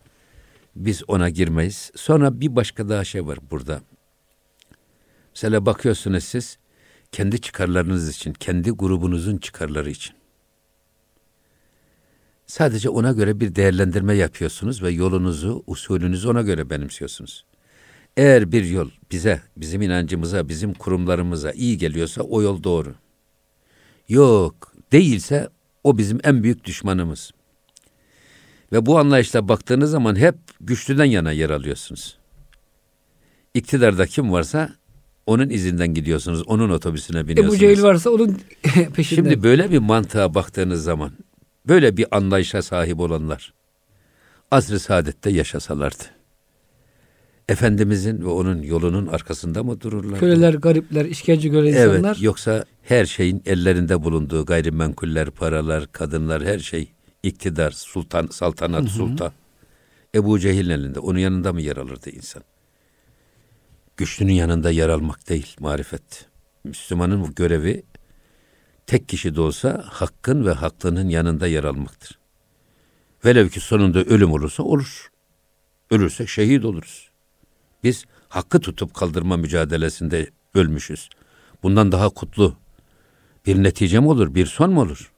biz 0.77 1.03
ona 1.09 1.29
girmeyiz. 1.29 1.91
Sonra 1.97 2.41
bir 2.41 2.57
başka 2.57 2.89
daha 2.89 3.05
şey 3.05 3.27
var 3.27 3.39
burada. 3.51 3.81
Mesela 5.35 5.67
bakıyorsunuz 5.67 6.25
siz 6.25 6.59
kendi 7.13 7.41
çıkarlarınız 7.41 8.09
için, 8.09 8.33
kendi 8.33 8.71
grubunuzun 8.71 9.37
çıkarları 9.37 9.91
için. 9.91 10.15
Sadece 12.47 12.89
ona 12.89 13.13
göre 13.13 13.41
bir 13.41 13.55
değerlendirme 13.55 14.15
yapıyorsunuz 14.15 14.83
ve 14.83 14.91
yolunuzu, 14.91 15.65
usulünüzü 15.67 16.29
ona 16.29 16.43
göre 16.43 16.71
benimsiyorsunuz. 16.71 17.45
Eğer 18.17 18.53
bir 18.53 18.65
yol 18.65 18.91
bize, 19.13 19.43
bizim 19.57 19.83
inancımıza, 19.83 20.49
bizim 20.49 20.75
kurumlarımıza 20.75 21.53
iyi 21.53 21.79
geliyorsa 21.79 22.23
o 22.23 22.43
yol 22.43 22.63
doğru. 22.63 22.95
Yok, 24.09 24.72
değilse 24.93 25.49
o 25.85 25.99
bizim 25.99 26.19
en 26.25 26.43
büyük 26.43 26.65
düşmanımız. 26.65 27.31
Ve 28.73 28.87
bu 28.87 28.99
anlayışla 28.99 29.49
baktığınız 29.49 29.91
zaman 29.91 30.17
hep 30.17 30.35
güçlüden 30.61 31.05
yana 31.05 31.33
yer 31.33 31.51
alıyorsunuz. 31.51 32.19
İktidarda 33.55 34.07
kim 34.07 34.33
varsa 34.33 34.71
onun 35.27 35.51
izinden 35.51 35.95
gidiyorsunuz, 35.95 36.43
onun 36.47 36.71
otobüsüne 36.71 37.29
biniyorsunuz. 37.29 37.55
Ebu 37.55 37.61
Cehil 37.61 37.83
varsa 37.83 38.11
onun 38.11 38.41
peşinden. 38.95 39.23
Şimdi 39.23 39.43
böyle 39.43 39.71
bir 39.71 39.79
mantığa 39.79 40.35
baktığınız 40.35 40.85
zaman, 40.85 41.13
böyle 41.69 41.97
bir 41.97 42.17
anlayışa 42.17 42.63
sahip 42.63 43.01
olanlar, 43.01 43.53
asr-ı 44.51 44.81
saadette 44.81 45.31
yaşasalardı. 45.31 46.05
Efendimizin 47.49 48.23
ve 48.23 48.29
onun 48.29 48.63
yolunun 48.63 49.07
arkasında 49.07 49.63
mı 49.63 49.81
dururlar? 49.81 50.21
köleler, 50.21 50.55
garipler, 50.55 51.05
işkence 51.05 51.49
gören 51.49 51.67
insanlar 51.67 52.13
Evet, 52.15 52.23
yoksa 52.23 52.65
her 52.83 53.07
şeyin 53.07 53.43
ellerinde 53.47 54.03
bulunduğu 54.03 54.47
gayrimenkuller, 54.47 55.31
paralar, 55.31 55.93
kadınlar, 55.93 56.45
her 56.45 56.59
şey, 56.59 56.93
iktidar, 57.23 57.71
sultan, 57.71 58.27
saltanat, 58.27 58.89
sultan. 58.89 59.33
Ebu 60.15 60.39
Cehil'in 60.39 60.71
elinde, 60.71 60.99
onun 60.99 61.19
yanında 61.19 61.53
mı 61.53 61.61
yer 61.61 61.77
alırdı 61.77 62.11
insan? 62.11 62.43
Güçlünün 63.97 64.33
yanında 64.33 64.71
yer 64.71 64.89
almak 64.89 65.29
değil, 65.29 65.57
marifet. 65.61 66.27
Müslümanın 66.65 67.35
görevi 67.35 67.83
tek 68.87 69.09
kişi 69.09 69.35
de 69.35 69.41
olsa 69.41 69.85
hakkın 69.87 70.47
ve 70.47 70.53
haklının 70.53 71.09
yanında 71.09 71.47
yer 71.47 71.65
almaktır. 71.65 72.19
Velev 73.25 73.49
ki 73.49 73.61
sonunda 73.61 74.05
ölüm 74.05 74.33
olursa 74.33 74.63
olur. 74.63 75.11
Ölürsek 75.91 76.29
şehit 76.29 76.65
oluruz. 76.65 77.12
Biz 77.85 78.05
hakkı 78.29 78.61
tutup 78.61 78.95
kaldırma 78.95 79.37
mücadelesinde 79.37 80.31
ölmüşüz. 80.55 81.09
Bundan 81.63 81.93
daha 81.93 82.09
kutlu 82.09 82.57
bir 83.47 83.63
netice 83.63 84.01
mi 84.01 84.09
olur, 84.09 84.35
bir 84.35 84.47
son 84.47 84.73
mu 84.73 84.81
olur? 84.81 85.13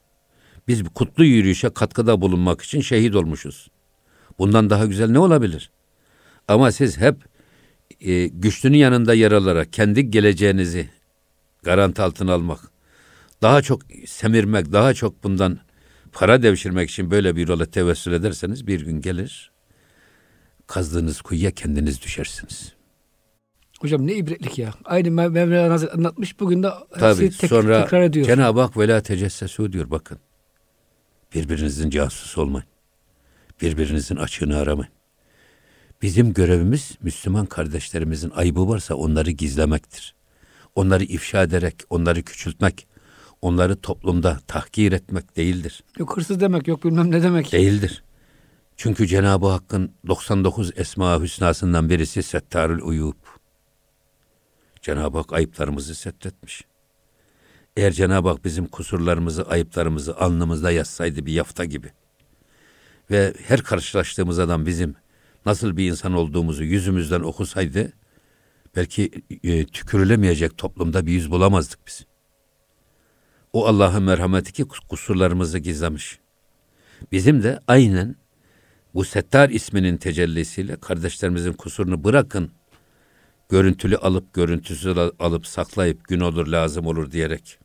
Biz 0.68 0.85
bu 0.85 0.90
kutlu 0.90 1.25
yürüyüşe 1.25 1.71
katkıda 1.71 2.21
bulunmak 2.21 2.62
için 2.62 2.80
şehit 2.80 3.14
olmuşuz. 3.14 3.68
Bundan 4.38 4.71
daha 4.71 4.87
güzel 4.87 5.11
ne 5.11 5.18
olabilir? 5.18 5.71
Ama 6.49 6.73
siz 6.73 6.99
hep 6.99 7.16
e, 8.00 8.26
güçlünün 8.26 8.78
yanında 8.78 9.14
yer 9.14 9.33
alarak 9.33 9.73
kendi 9.73 10.11
geleceğinizi 10.11 10.90
garanti 11.62 12.02
altına 12.02 12.33
almak, 12.33 12.61
daha 13.42 13.62
çok 13.62 13.83
semirmek, 14.06 14.73
daha 14.73 14.94
çok 14.94 15.25
bundan 15.25 15.59
para 16.12 16.42
devşirmek 16.42 16.90
için 16.90 17.11
böyle 17.11 17.37
bir 17.37 17.49
yola 17.49 17.66
tevessül 17.66 18.12
ederseniz 18.12 18.66
bir 18.66 18.80
gün 18.80 19.00
gelir, 19.00 19.52
kazdığınız 20.66 21.23
kuyuya 21.23 21.50
kendiniz 21.50 22.02
düşersiniz. 22.02 22.73
Hocam 23.80 24.06
ne 24.06 24.14
ibretlik 24.14 24.59
ya. 24.59 24.75
Aynı 24.85 25.09
Mev- 25.09 25.30
Mevlana 25.30 25.73
Hazretleri 25.73 25.99
anlatmış. 25.99 26.40
Bugün 26.40 26.62
de 26.62 26.68
Tabii 26.99 27.30
tek, 27.30 27.50
sonra 27.50 27.83
tekrar 27.83 28.02
ediyor. 28.02 28.26
Cenab-ı 28.26 28.61
Hak 28.61 28.76
vela 28.76 29.00
tecessesu 29.00 29.73
diyor 29.73 29.90
bakın. 29.90 30.18
Birbirinizin 31.35 31.90
casusu 31.90 32.42
olmayın. 32.42 32.66
Birbirinizin 33.62 34.16
açığını 34.16 34.56
aramayın. 34.56 34.92
Bizim 36.02 36.33
görevimiz 36.33 36.92
Müslüman 37.02 37.47
kardeşlerimizin 37.47 38.30
ayıbı 38.30 38.68
varsa 38.68 38.94
onları 38.94 39.30
gizlemektir. 39.30 40.14
Onları 40.75 41.04
ifşa 41.04 41.42
ederek, 41.42 41.76
onları 41.90 42.23
küçültmek, 42.23 42.87
onları 43.42 43.76
toplumda 43.76 44.38
tahkir 44.47 44.92
etmek 44.92 45.37
değildir. 45.37 45.85
Yok 45.99 46.16
hırsız 46.16 46.40
demek, 46.40 46.68
yok 46.68 46.85
bilmem 46.85 47.11
ne 47.11 47.23
demek. 47.23 47.52
Değildir. 47.52 48.04
Çünkü 48.76 49.07
Cenab-ı 49.07 49.47
Hakk'ın 49.47 49.93
99 50.07 50.73
Esma 50.76 51.21
Hüsnasından 51.21 51.90
birisi 51.90 52.23
Settarül 52.23 52.81
Uyub. 52.83 53.14
Cenab-ı 54.83 55.19
Hak 55.19 55.33
ayıplarımızı 55.33 55.95
setretmiş. 55.95 56.64
Eğer 57.76 57.93
Cenab-ı 57.93 58.28
Hak 58.28 58.45
bizim 58.45 58.66
kusurlarımızı, 58.66 59.43
ayıplarımızı 59.43 60.16
alnımızda 60.16 60.71
yazsaydı 60.71 61.26
bir 61.26 61.33
yafta 61.33 61.64
gibi 61.64 61.93
ve 63.11 63.35
her 63.47 63.62
karşılaştığımız 63.62 64.38
adam 64.38 64.66
bizim 64.66 64.95
nasıl 65.47 65.76
bir 65.76 65.90
insan 65.90 66.12
olduğumuzu 66.12 66.64
yüzümüzden 66.64 67.21
okusaydı 67.21 67.93
belki 68.76 69.11
e, 69.45 69.66
tükürülemeyecek 69.66 70.59
toplumda 70.59 71.07
bir 71.07 71.12
yüz 71.12 71.31
bulamazdık 71.31 71.78
biz. 71.87 72.07
O 73.52 73.66
Allah'ın 73.66 74.02
merhameti 74.02 74.52
ki 74.52 74.64
kusurlarımızı 74.88 75.59
gizlemiş. 75.59 76.19
Bizim 77.12 77.43
de 77.43 77.61
aynen 77.66 78.16
bu 78.95 79.05
Settar 79.05 79.49
isminin 79.51 79.97
tecellisiyle 79.97 80.77
kardeşlerimizin 80.77 81.53
kusurunu 81.53 82.05
bırakın. 82.05 82.51
Görüntülü 83.49 83.97
alıp 83.97 84.35
görüntüsüz 84.35 84.99
al- 84.99 85.11
alıp 85.19 85.47
saklayıp 85.47 86.09
gün 86.09 86.21
olur 86.21 86.47
lazım 86.47 86.87
olur 86.87 87.11
diyerek 87.11 87.59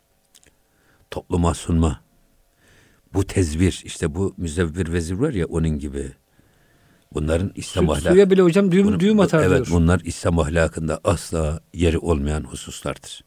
topluma 1.12 1.54
sunma. 1.54 2.02
Bu 3.14 3.24
tezbir 3.24 3.82
işte 3.86 4.16
bu 4.16 4.34
müzevvir 4.38 4.92
vezir 4.94 5.14
var 5.16 5.34
ya 5.34 5.46
onun 5.46 5.70
gibi. 5.80 6.12
Bunların 7.14 7.52
İslam 7.56 7.86
Su, 7.86 7.92
ahlakı. 7.92 8.10
suya 8.14 8.30
bile 8.30 8.42
hocam 8.42 8.72
düğüm, 8.72 8.88
Bunu- 8.88 9.00
düğüm 9.00 9.20
atar 9.20 9.44
Evet 9.44 9.66
diyor. 9.66 9.78
bunlar 9.80 10.02
İslam 10.06 10.40
ahlakında 10.40 11.00
asla 11.04 11.60
yeri 11.74 11.98
olmayan 11.98 12.44
hususlardır. 12.44 13.24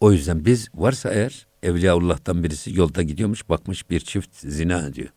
O 0.00 0.12
yüzden 0.12 0.44
biz 0.44 0.68
varsa 0.74 1.10
eğer 1.10 1.46
Evliyaullah'tan 1.62 2.44
birisi 2.44 2.78
yolda 2.78 3.02
gidiyormuş 3.02 3.48
bakmış 3.48 3.90
bir 3.90 4.00
çift 4.00 4.36
zina 4.36 4.86
ediyor. 4.86 5.08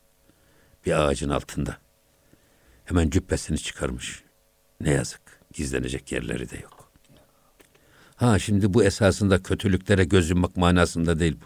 Bir 0.86 1.06
ağacın 1.06 1.30
altında. 1.30 1.78
Hemen 2.86 3.10
cübbesini 3.10 3.58
çıkarmış. 3.58 4.24
Ne 4.82 4.92
yazık 4.92 5.22
gizlenecek 5.54 6.12
yerleri 6.12 6.50
de 6.50 6.58
yok. 6.58 6.92
Ha 8.16 8.40
şimdi 8.40 8.74
bu 8.74 8.84
esasında 8.84 9.44
kötülüklere 9.44 10.04
göz 10.04 10.30
yummak 10.30 10.58
manasında 10.58 11.20
değil 11.20 11.38
bu. 11.42 11.46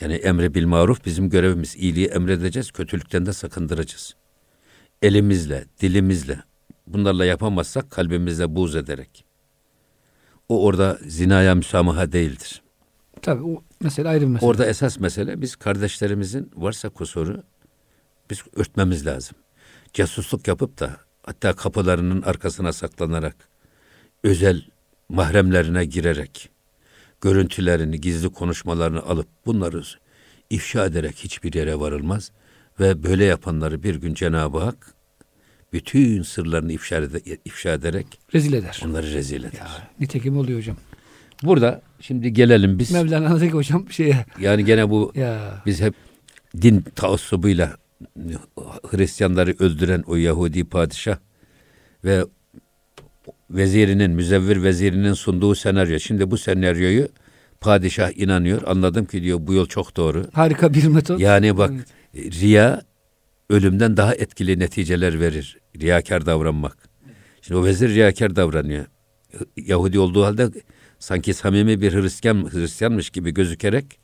Yani 0.00 0.14
emre 0.14 0.54
bil 0.54 0.66
maruf 0.66 1.04
bizim 1.04 1.30
görevimiz. 1.30 1.76
İyiliği 1.76 2.06
emredeceğiz, 2.06 2.70
kötülükten 2.70 3.26
de 3.26 3.32
sakındıracağız 3.32 4.14
elimizle, 5.02 5.64
dilimizle 5.80 6.42
bunlarla 6.86 7.24
yapamazsak 7.24 7.90
kalbimizle 7.90 8.54
buğz 8.56 8.76
ederek. 8.76 9.24
O 10.48 10.64
orada 10.64 10.98
zinaya 11.06 11.54
müsamaha 11.54 12.12
değildir. 12.12 12.62
Tabii 13.22 13.42
o 13.42 13.62
mesela 13.80 14.08
ayrı 14.08 14.20
bir 14.20 14.26
mesele. 14.26 14.50
Orada 14.50 14.66
esas 14.66 15.00
mesele 15.00 15.40
biz 15.40 15.56
kardeşlerimizin 15.56 16.50
varsa 16.56 16.88
kusuru 16.88 17.42
biz 18.30 18.38
örtmemiz 18.56 19.06
lazım. 19.06 19.36
Casusluk 19.92 20.48
yapıp 20.48 20.78
da 20.80 20.96
hatta 21.22 21.52
kapılarının 21.52 22.22
arkasına 22.22 22.72
saklanarak 22.72 23.36
özel 24.24 24.62
mahremlerine 25.08 25.84
girerek 25.84 26.48
görüntülerini, 27.20 28.00
gizli 28.00 28.28
konuşmalarını 28.28 29.02
alıp 29.02 29.26
bunları 29.46 29.82
ifşa 30.50 30.84
ederek 30.84 31.16
hiçbir 31.16 31.54
yere 31.54 31.80
varılmaz 31.80 32.30
ve 32.80 33.02
böyle 33.02 33.24
yapanları 33.24 33.82
bir 33.82 33.94
gün 33.94 34.14
Cenab-ı 34.14 34.58
Hak 34.58 34.94
bütün 35.72 36.22
sırlarını 36.22 36.72
ifşa, 36.72 36.96
ede, 36.96 37.36
ifşa 37.44 37.70
ederek 37.72 38.06
rezil 38.34 38.52
eder. 38.52 38.80
onları 38.86 39.12
rezil 39.14 39.44
eder. 39.44 39.58
Ya, 39.58 39.88
nitekim 40.00 40.36
oluyor 40.36 40.58
hocam. 40.58 40.76
Burada 41.42 41.82
şimdi 42.00 42.32
gelelim 42.32 42.78
biz. 42.78 42.90
Mevlana'daki 42.90 43.50
hocam 43.52 43.90
şeye. 43.90 44.26
Yani 44.40 44.64
gene 44.64 44.90
bu 44.90 45.12
Ya. 45.14 45.62
biz 45.66 45.80
hep 45.80 45.94
din 46.62 46.84
taassubuyla 46.94 47.76
Hristiyanları 48.90 49.54
öldüren 49.58 50.04
o 50.06 50.16
Yahudi 50.16 50.64
padişah 50.64 51.18
ve 52.04 52.24
vezirinin, 53.50 54.10
müzevvir 54.10 54.62
vezirinin 54.62 55.12
sunduğu 55.12 55.54
senaryo. 55.54 55.98
Şimdi 55.98 56.30
bu 56.30 56.38
senaryoyu 56.38 57.08
padişah 57.60 58.18
inanıyor. 58.18 58.62
Anladım 58.66 59.04
ki 59.04 59.22
diyor 59.22 59.38
bu 59.40 59.54
yol 59.54 59.66
çok 59.66 59.96
doğru. 59.96 60.26
Harika 60.32 60.74
bir 60.74 60.84
metot. 60.84 61.20
Yani 61.20 61.56
bak 61.58 61.70
Evet. 62.14 62.40
riya 62.40 62.82
ölümden 63.50 63.96
daha 63.96 64.14
etkili 64.14 64.58
neticeler 64.58 65.20
verir. 65.20 65.58
Riyakar 65.80 66.26
davranmak. 66.26 66.76
Şimdi 67.42 67.60
o 67.60 67.64
vezir 67.64 67.88
riyakar 67.88 68.36
davranıyor. 68.36 68.86
Yahudi 69.56 69.98
olduğu 69.98 70.24
halde 70.24 70.50
sanki 70.98 71.34
samimi 71.34 71.80
bir 71.80 71.92
Hristiyan 71.92 72.52
Hristiyanmış 72.52 73.10
gibi 73.10 73.30
gözükerek 73.30 73.99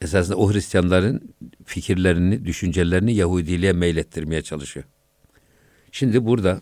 esasında 0.00 0.36
o 0.36 0.52
Hristiyanların 0.52 1.34
fikirlerini, 1.64 2.44
düşüncelerini 2.44 3.14
Yahudiliğe 3.14 3.72
meylettirmeye 3.72 4.42
çalışıyor. 4.42 4.86
Şimdi 5.92 6.26
burada 6.26 6.60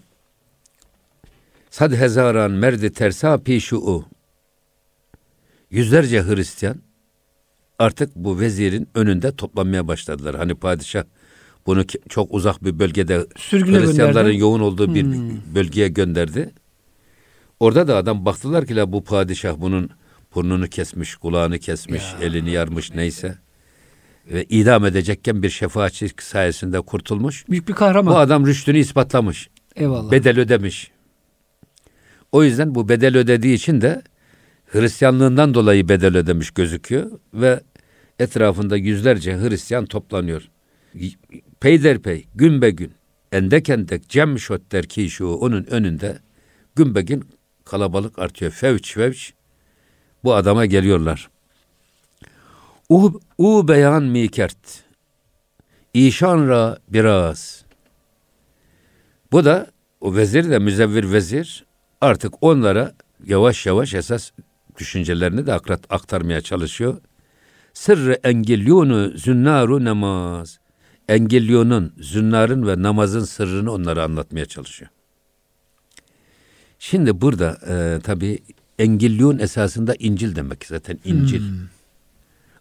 sad 1.71 1.93
hezaran 1.93 2.51
merdi 2.51 2.93
tersa 2.93 3.39
pişu 3.43 4.05
yüzlerce 5.71 6.23
Hristiyan 6.23 6.77
artık 7.79 8.17
bu 8.17 8.41
vezirin 8.41 8.89
önünde 8.95 9.37
toplanmaya 9.37 9.89
başladılar. 9.89 10.37
Hani 10.37 10.55
padişah 10.55 11.05
bunu 11.67 11.85
çok 12.09 12.35
uzak 12.35 12.65
bir 12.65 12.79
bölgede 12.79 13.27
Sürgüne 13.37 13.79
Hristiyanların 13.79 14.15
gönderdi. 14.15 14.39
yoğun 14.41 14.61
olduğu 14.61 14.95
bir 14.95 15.03
Hmm. 15.03 15.55
bölgeye 15.55 15.89
gönderdi. 15.89 16.51
Orada 17.61 17.89
da 17.89 17.97
adam 17.97 18.25
baktılar 18.25 18.67
ki 18.67 18.77
la 18.77 18.93
bu 18.93 19.05
padişah 19.05 19.55
bunun 19.61 19.91
burnunu 20.35 20.69
kesmiş, 20.69 21.17
kulağını 21.17 21.59
kesmiş, 21.59 22.03
Ya. 22.03 22.27
elini 22.27 22.51
yarmış 22.51 22.95
neyse. 22.95 23.39
Ve 24.27 24.45
idam 24.45 24.85
edecekken 24.85 25.43
bir 25.43 25.51
şefaatçi 25.51 26.09
sayesinde 26.21 26.81
kurtulmuş. 26.81 27.49
Büyük 27.49 27.69
bir 27.69 27.73
kahraman. 27.73 28.15
Bu 28.15 28.19
adam 28.19 28.47
rüştünü 28.47 28.79
ispatlamış. 28.79 29.49
Eyvallah. 29.77 30.13
Bedel 30.13 30.39
ödemiş. 30.41 30.91
O 32.33 32.45
yüzden 32.45 32.75
bu 32.75 32.89
bedel 32.89 33.17
ödediği 33.17 33.55
için 33.55 33.81
de 33.81 34.03
Hristiyanlığından 34.67 35.55
dolayı 35.55 35.89
bedel 35.89 36.17
ödemiş 36.17 36.51
gözüküyor 36.51 37.11
ve 37.35 37.61
etrafında 38.19 38.77
yüzlerce 38.77 39.37
Hristiyan 39.39 39.87
toplanıyor. 39.87 40.49
Peyderpey 41.61 42.25
gün 42.35 42.63
be 42.63 42.71
gün 42.71 42.93
endek 43.33 43.69
endek 43.69 44.09
cemşot 44.09 44.73
der 44.73 44.87
ki 44.87 45.11
şu 45.11 45.27
onun 45.27 45.65
önünde 45.65 46.19
gün 46.77 46.95
be 46.95 47.03
gün 47.03 47.25
kalabalık 47.65 48.19
artıyor. 48.19 48.51
Fevç 48.51 48.95
fevç 48.95 49.33
bu 50.29 50.35
adama 50.35 50.67
geliyorlar. 50.67 51.31
U, 52.89 53.21
u 53.39 53.69
beyan 53.69 54.03
mikert. 54.03 54.85
İşan 55.95 56.49
ra 56.49 56.79
biraz. 56.89 57.65
Bu 59.33 59.45
da 59.45 59.67
o 60.01 60.17
vezir 60.17 60.51
de 60.51 60.59
müzevvir 60.59 61.13
vezir 61.13 61.65
artık 62.01 62.35
onlara 62.41 62.95
yavaş 63.25 63.67
yavaş 63.67 63.95
esas 63.95 64.31
düşüncelerini 64.79 65.47
de 65.47 65.53
aktarmaya 65.91 66.41
çalışıyor. 66.41 66.97
Sırrı 67.73 68.13
engellionu 68.25 69.19
zünnaru 69.19 69.85
namaz. 69.85 70.59
Engelliyonun, 71.09 71.93
zünnarın 71.99 72.67
ve 72.67 72.83
namazın 72.83 73.25
sırrını 73.25 73.73
onlara 73.73 74.05
anlatmaya 74.05 74.47
çalışıyor. 74.47 74.91
Şimdi 76.79 77.21
burada 77.21 77.59
e, 77.69 78.01
tabi 78.01 78.39
Engilyon 78.79 79.39
esasında 79.39 79.95
İncil 79.99 80.37
demek 80.37 80.65
zaten 80.67 80.99
İncil. 81.05 81.43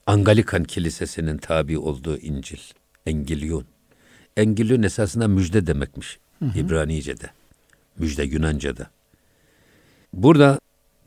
Angalikan 0.05 0.63
Kilisesi'nin 0.63 1.37
tabi 1.37 1.77
olduğu 1.77 2.17
İncil. 2.17 2.59
Engilyon. 3.05 3.65
Engilyon 4.37 4.83
esasında 4.83 5.27
müjde 5.27 5.67
demekmiş 5.67 6.19
İbranice'de. 6.55 7.29
Müjde 7.97 8.23
Yunanca'da. 8.23 8.87
Burada 10.13 10.59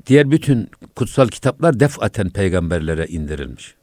diğer 0.07 0.31
bütün 0.31 0.71
kutsal 0.97 1.29
kitaplar 1.29 1.81
defaten 1.81 2.31
peygamberlere 2.31 3.07
indirilmiş. 3.07 3.75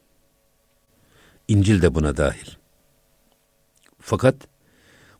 İncil 1.48 1.82
de 1.82 1.94
buna 1.94 2.16
dahil. 2.16 2.50
Fakat 4.00 4.36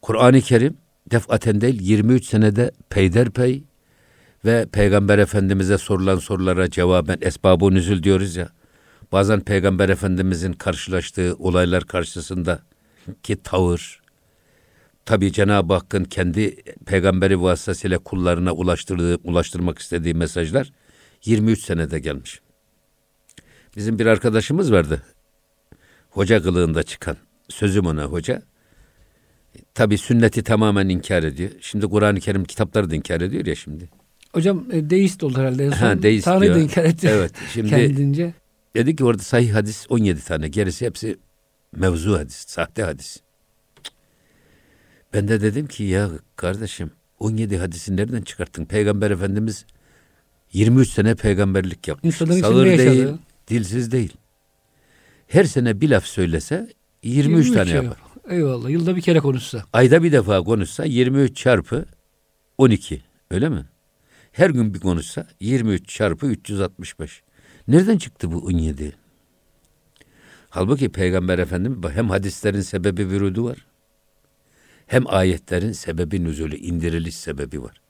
Kur'an-ı 0.03 0.41
Kerim 0.41 0.77
defaten 1.11 1.61
değil 1.61 1.81
23 1.83 2.25
senede 2.25 2.71
peyderpey 2.91 3.65
ve 4.45 4.67
Peygamber 4.73 5.19
Efendimiz'e 5.19 5.79
sorulan 5.79 6.17
sorulara 6.17 6.71
cevaben 6.71 7.19
esbab-ı 7.21 7.75
nüzül 7.75 8.03
diyoruz 8.03 8.37
ya. 8.37 8.49
Bazen 9.13 9.41
Peygamber 9.41 9.89
Efendimiz'in 9.89 10.53
karşılaştığı 10.53 11.35
olaylar 11.39 11.85
karşısında 11.85 12.63
ki 13.23 13.43
tavır, 13.43 14.01
tabi 15.05 15.33
Cenab-ı 15.33 15.75
Hakk'ın 15.75 16.05
kendi 16.05 16.57
peygamberi 16.87 17.43
vasıtasıyla 17.43 17.99
kullarına 17.99 18.53
ulaştırdığı, 18.53 19.17
ulaştırmak 19.17 19.79
istediği 19.79 20.15
mesajlar 20.15 20.73
23 21.25 21.65
senede 21.65 21.99
gelmiş. 21.99 22.41
Bizim 23.77 23.99
bir 23.99 24.07
arkadaşımız 24.07 24.73
vardı. 24.73 25.03
Hoca 26.11 26.43
kılığında 26.43 26.83
çıkan. 26.83 27.17
Sözüm 27.49 27.87
ona 27.87 28.05
hoca. 28.05 28.43
Tabi 29.75 29.99
sünneti 29.99 30.43
tamamen 30.43 30.89
inkar 30.89 31.23
ediyor. 31.23 31.51
Şimdi 31.61 31.87
Kur'an-ı 31.87 32.21
Kerim 32.21 32.45
kitapları 32.45 32.91
da 32.91 32.97
inkar 32.97 33.21
ediyor 33.21 33.47
ya 33.47 33.55
şimdi. 33.55 33.89
Hocam 34.33 34.65
e, 34.73 34.91
deist 34.91 35.23
oldu 35.23 35.39
herhalde. 35.39 35.65
En 35.67 35.71
son 35.71 35.77
Ha, 35.79 36.03
deist 36.03 36.25
Tanrı'yı 36.25 36.55
da 36.55 36.59
inkar 36.59 36.85
etti. 36.85 37.09
Evet, 37.13 37.33
şimdi- 37.53 37.71
Kendince. 37.71 38.35
Dedi 38.77 38.97
ki 38.97 39.05
orada 39.05 39.23
sahih 39.23 39.55
hadis 39.55 39.87
17 39.89 40.25
tane. 40.25 40.49
Gerisi 40.49 40.87
hepsi 40.87 41.19
mevzu 41.77 42.19
hadis, 42.19 42.35
sahte 42.49 42.83
hadis. 42.83 43.17
Ben 45.15 45.29
de 45.29 45.41
dedim 45.41 45.67
ki 45.67 45.85
ya 45.85 46.11
kardeşim 46.37 46.91
17 47.19 47.59
hadisi 47.59 47.97
nereden 47.97 48.23
çıkarttın? 48.23 48.65
Peygamber 48.65 49.11
Efendimiz 49.11 49.65
23 50.53 50.89
sene 50.91 51.15
peygamberlik 51.15 51.89
yapmış. 51.89 52.15
İnsanların 52.15 52.41
Sağır 52.41 52.67
değil, 52.67 52.79
yaşadı. 52.79 53.19
dilsiz 53.49 53.93
değil. 53.93 54.13
Her 55.27 55.45
sene 55.45 55.81
bir 55.81 55.89
laf 55.91 56.05
söylese 56.05 56.69
23, 57.03 57.53
tane 57.53 57.67
şey 57.67 57.75
yapar. 57.75 57.99
Eyvallah. 58.31 58.71
Yılda 58.71 58.97
bir 58.97 59.01
kere 59.03 59.21
konuşsa. 59.21 59.65
Ayda 59.73 60.03
bir 60.03 60.13
defa 60.13 60.43
konuşsa 60.43 60.85
23 60.85 61.37
çarpı 61.37 61.85
12. 62.59 63.03
Öyle 63.31 63.49
mi? 63.49 63.65
Her 64.39 64.51
gün 64.51 64.75
bir 64.75 64.81
konuşsa 64.81 65.27
23 65.41 65.89
çarpı 65.89 66.27
365. 66.27 67.23
Nereden 67.69 67.99
çıktı 67.99 68.33
bu 68.33 68.39
17? 68.39 68.93
Halbuki 70.51 70.89
Peygamber 70.89 71.39
Efendimiz 71.39 71.91
hem 71.95 72.11
hadislerin 72.11 72.61
sebebi 72.61 73.09
vürudu 73.09 73.45
var. 73.45 73.67
Hem 74.87 75.05
ayetlerin 75.07 75.73
sebebi 75.73 76.25
nüzulü, 76.25 76.57
indiriliş 76.57 77.15
sebebi 77.15 77.63
var. 77.63 77.81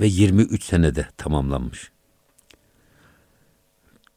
Ve 0.00 0.06
23 0.06 0.64
senede 0.64 1.06
tamamlanmış. 1.16 1.90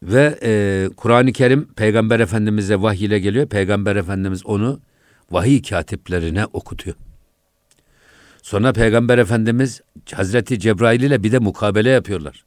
Ve 0.03 0.39
e, 0.43 0.89
Kur'an-ı 0.97 1.31
Kerim 1.31 1.73
Peygamber 1.73 2.19
Efendimiz'e 2.19 2.81
vahiy 2.81 3.05
ile 3.05 3.19
geliyor. 3.19 3.47
Peygamber 3.47 3.95
Efendimiz 3.95 4.45
onu 4.45 4.79
vahiy 5.31 5.61
katiplerine 5.61 6.45
okutuyor. 6.45 6.95
Sonra 8.45 8.73
Peygamber 8.73 9.17
Efendimiz 9.17 9.81
Hazreti 10.13 10.59
Cebrail 10.59 11.01
ile 11.01 11.23
bir 11.23 11.31
de 11.31 11.39
mukabele 11.39 11.89
yapıyorlar. 11.89 12.45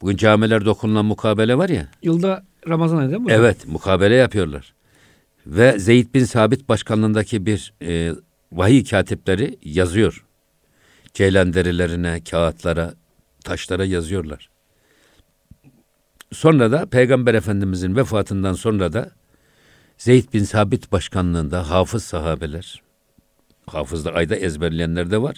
Bugün 0.00 0.16
camilerde 0.16 0.70
okunulan 0.70 1.04
mukabele 1.04 1.58
var 1.58 1.68
ya. 1.68 1.88
Yılda 2.02 2.44
Ramazan 2.68 2.96
ayı 2.96 3.10
değil 3.10 3.20
mi? 3.20 3.32
Evet, 3.32 3.66
mukabele 3.66 4.14
yapıyorlar. 4.14 4.74
Ve 5.46 5.78
Zeyd 5.78 6.14
bin 6.14 6.24
Sabit 6.24 6.68
başkanlığındaki 6.68 7.46
bir 7.46 7.72
e, 7.82 8.12
vahiy 8.52 8.84
katipleri 8.84 9.58
yazıyor. 9.64 10.24
Ceylan 11.14 11.52
derilerine, 11.52 12.20
kağıtlara, 12.30 12.94
taşlara 13.44 13.84
yazıyorlar. 13.84 14.50
Sonra 16.32 16.72
da 16.72 16.86
Peygamber 16.86 17.34
Efendimizin 17.34 17.96
vefatından 17.96 18.54
sonra 18.54 18.92
da 18.92 19.10
Zeyd 19.98 20.32
bin 20.32 20.44
Sabit 20.44 20.92
başkanlığında 20.92 21.70
hafız 21.70 22.04
sahabeler, 22.04 22.85
hafızlar 23.66 24.14
ayda 24.14 24.36
ezberleyenler 24.36 25.10
de 25.10 25.22
var, 25.22 25.36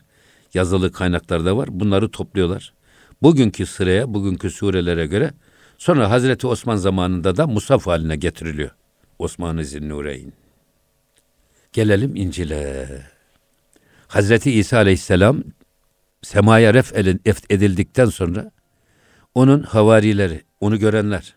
yazılı 0.54 0.92
kaynaklarda 0.92 1.56
var. 1.56 1.68
Bunları 1.70 2.10
topluyorlar. 2.10 2.72
Bugünkü 3.22 3.66
sıraya, 3.66 4.14
bugünkü 4.14 4.50
surelere 4.50 5.06
göre 5.06 5.32
Sonra 5.78 6.10
Hazreti 6.10 6.46
Osman 6.46 6.76
zamanında 6.76 7.36
da 7.36 7.46
musaf 7.46 7.86
haline 7.86 8.16
getiriliyor. 8.16 8.70
Osman-ı 9.18 9.64
Zinnureyn. 9.64 10.32
Gelelim 11.72 12.16
İncil'e. 12.16 12.88
Hazreti 14.08 14.52
İsa 14.52 14.76
Aleyhisselam 14.76 15.42
semaya 16.22 16.74
ref 16.74 16.92
edildikten 17.50 18.06
sonra 18.06 18.50
onun 19.34 19.62
havarileri, 19.62 20.42
onu 20.60 20.78
görenler, 20.78 21.34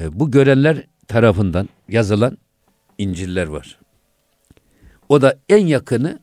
e, 0.00 0.20
bu 0.20 0.30
görenler 0.30 0.86
tarafından 1.08 1.68
yazılan 1.88 2.38
İncil'ler 2.98 3.46
var. 3.46 3.78
O 5.08 5.22
da 5.22 5.38
en 5.48 5.66
yakını 5.66 6.20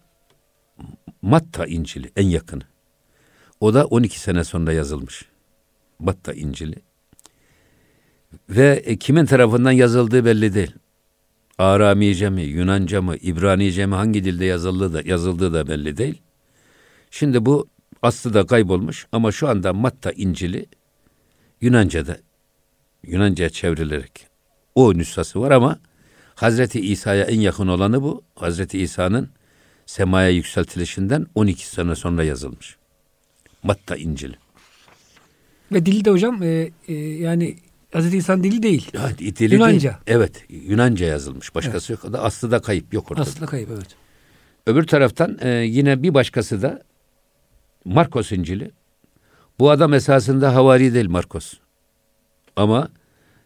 Matta 1.22 1.66
İncil'i, 1.66 2.12
en 2.16 2.28
yakını. 2.28 2.64
O 3.60 3.74
da 3.74 3.86
12 3.86 4.20
sene 4.20 4.44
sonra 4.44 4.74
yazılmış. 4.74 5.26
Matta 6.00 6.34
İncil'i. 6.34 6.76
Ve 8.50 8.84
e, 8.86 8.98
kimin 8.98 9.26
tarafından 9.26 9.72
yazıldığı 9.72 10.26
belli 10.26 10.54
değil. 10.54 10.72
Aramice 11.58 12.30
mi, 12.30 12.42
Yunanca 12.42 13.02
mı, 13.02 13.16
İbranice 13.16 13.86
mi 13.86 13.96
hangi 13.96 14.24
dilde 14.24 14.46
yazıldığı 14.46 14.94
da, 14.94 15.02
yazıldığı 15.10 15.54
da 15.54 15.68
belli 15.68 15.98
değil. 15.98 16.22
Şimdi 17.12 17.46
bu 17.46 17.68
aslı 18.02 18.34
da 18.34 18.46
kaybolmuş 18.46 19.08
ama 19.12 19.32
şu 19.32 19.48
anda 19.50 19.74
Matta 19.74 20.12
İncil'i 20.12 20.66
Yunanca'da 21.62 22.18
Yunanca'ya 23.04 23.50
çevrilerek 23.50 24.28
o 24.76 24.94
nüshası 24.94 25.42
var 25.42 25.52
ama 25.52 25.80
Hazreti 26.36 26.80
İsa'ya 26.82 27.24
en 27.24 27.40
yakın 27.40 27.68
olanı 27.68 28.02
bu. 28.02 28.24
Hazreti 28.36 28.80
İsa'nın 28.80 29.30
semaya 29.86 30.30
yükseltilişinden 30.30 31.28
12 31.36 31.68
sene 31.68 31.96
sonra 31.96 32.24
yazılmış. 32.24 32.76
Matta 33.64 33.96
İncil'i. 33.96 34.36
Ve 35.72 35.86
dili 35.86 36.06
de 36.06 36.10
hocam 36.10 36.44
e, 36.44 36.72
e, 36.88 36.94
yani 36.96 37.58
Hazreti 37.94 38.18
İsa'nın 38.18 38.44
dili 38.44 38.64
değil. 38.64 38.92
Ya, 38.94 39.18
dili 39.20 39.54
Yunanca. 39.54 39.90
Değil. 39.90 40.04
Evet, 40.08 40.46
Yunanca 40.50 41.06
yazılmış. 41.06 41.56
Başkası 41.56 41.94
evet. 41.94 42.04
yok. 42.04 42.14
Da 42.14 42.24
aslı 42.24 42.52
da 42.52 42.60
kayıp 42.60 42.94
yok 42.94 43.12
ortada. 43.12 43.22
Aslı 43.22 43.42
da 43.42 43.46
kayıp 43.46 43.70
evet. 43.74 43.88
Öbür 44.66 44.84
taraftan 44.84 45.38
e, 45.42 45.50
yine 45.50 46.04
bir 46.04 46.14
başkası 46.14 46.62
da 46.62 46.84
Markos 47.86 48.32
İncil'i. 48.32 48.72
Bu 49.60 49.72
adam 49.72 49.94
esasında 49.94 50.56
havari 50.56 50.94
değil 50.94 51.10
Markos. 51.10 51.54
Ama 52.56 52.90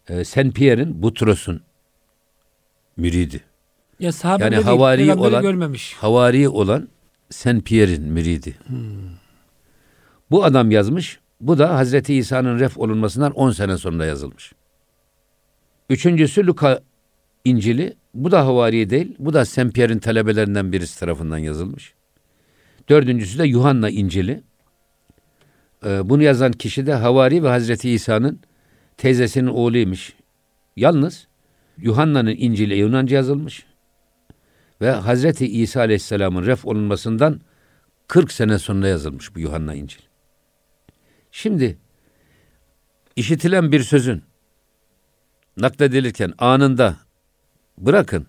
e, 0.09 0.23
Saint 0.23 0.55
Pierre'in 0.55 1.01
Butros'un 1.03 1.61
müridi. 2.99 3.41
Ya 3.99 4.11
yani 4.25 4.51
değil, 4.51 4.63
havari 4.63 5.13
olan 5.13 5.41
görmemiş. 5.41 5.93
havari 5.93 6.49
olan 6.49 6.87
Saint 7.29 7.65
Pierre'in 7.65 8.03
müridi. 8.03 8.55
Hmm. 8.67 8.77
Bu 10.31 10.43
adam 10.43 10.71
yazmış. 10.71 11.19
Bu 11.41 11.57
da 11.57 11.75
Hazreti 11.75 12.15
İsa'nın 12.15 12.59
ref 12.59 12.77
olunmasından 12.77 13.31
10 13.31 13.51
sene 13.51 13.77
sonra 13.77 14.05
yazılmış. 14.05 14.53
Üçüncüsü 15.89 16.47
Luka 16.47 16.79
İncil'i. 17.45 17.93
Bu 18.13 18.31
da 18.31 18.45
havari 18.45 18.89
değil. 18.89 19.15
Bu 19.19 19.33
da 19.33 19.45
Saint 19.45 19.73
Pierre'in 19.73 19.99
talebelerinden 19.99 20.71
birisi 20.71 20.99
tarafından 20.99 21.37
yazılmış. 21.37 21.93
Dördüncüsü 22.89 23.39
de 23.39 23.47
Yuhanna 23.47 23.89
İncil'i. 23.89 24.43
Ee, 25.85 26.09
bunu 26.09 26.23
yazan 26.23 26.51
kişi 26.51 26.85
de 26.87 26.93
Havari 26.93 27.43
ve 27.43 27.47
Hazreti 27.47 27.89
İsa'nın 27.89 28.39
teyzesinin 28.97 29.47
oğluymuş. 29.47 30.13
Yalnız 30.75 31.27
Yuhanna'nın 31.81 32.35
İncil'i 32.37 32.75
Yunanca 32.75 33.15
yazılmış 33.15 33.65
ve 34.81 34.91
Hazreti 34.91 35.47
İsa 35.47 35.79
Aleyhisselam'ın 35.79 36.45
ref 36.45 36.65
olunmasından 36.65 37.41
40 38.07 38.31
sene 38.31 38.59
sonra 38.59 38.87
yazılmış 38.87 39.35
bu 39.35 39.39
Yuhanna 39.39 39.73
İncil. 39.75 40.01
Şimdi 41.31 41.77
işitilen 43.15 43.71
bir 43.71 43.83
sözün 43.83 44.23
nakledilirken 45.57 46.33
anında 46.37 46.97
bırakın 47.77 48.27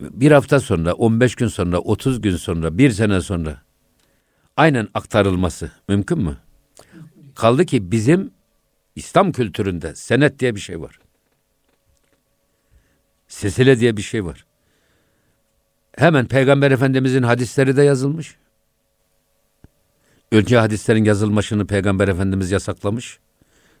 bir 0.00 0.32
hafta 0.32 0.60
sonra, 0.60 0.92
15 0.92 1.34
gün 1.34 1.46
sonra, 1.46 1.78
30 1.78 2.20
gün 2.20 2.36
sonra, 2.36 2.78
bir 2.78 2.90
sene 2.90 3.20
sonra 3.20 3.62
aynen 4.56 4.88
aktarılması 4.94 5.70
mümkün 5.88 6.18
mü? 6.18 6.36
Kaldı 7.34 7.66
ki 7.66 7.90
bizim 7.90 8.30
İslam 8.96 9.32
kültüründe 9.32 9.94
senet 9.94 10.38
diye 10.38 10.54
bir 10.54 10.60
şey 10.60 10.80
var. 10.80 10.98
Sesile 13.36 13.80
diye 13.80 13.96
bir 13.96 14.02
şey 14.02 14.24
var. 14.24 14.46
Hemen 15.98 16.26
Peygamber 16.26 16.70
Efendimizin 16.70 17.22
hadisleri 17.22 17.76
de 17.76 17.82
yazılmış. 17.82 18.36
Önce 20.32 20.58
hadislerin 20.58 21.04
yazılmasını 21.04 21.66
Peygamber 21.66 22.08
Efendimiz 22.08 22.50
yasaklamış. 22.50 23.18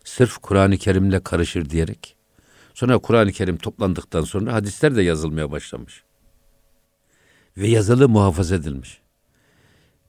Sırf 0.04 0.38
Kur'an-ı 0.38 0.76
Kerim'le 0.76 1.20
karışır 1.24 1.70
diyerek. 1.70 2.16
Sonra 2.74 2.98
Kur'an-ı 2.98 3.32
Kerim 3.32 3.56
toplandıktan 3.56 4.22
sonra 4.22 4.52
hadisler 4.52 4.96
de 4.96 5.02
yazılmaya 5.02 5.50
başlamış. 5.50 6.04
Ve 7.56 7.68
yazılı 7.68 8.08
muhafaza 8.08 8.54
edilmiş. 8.54 9.00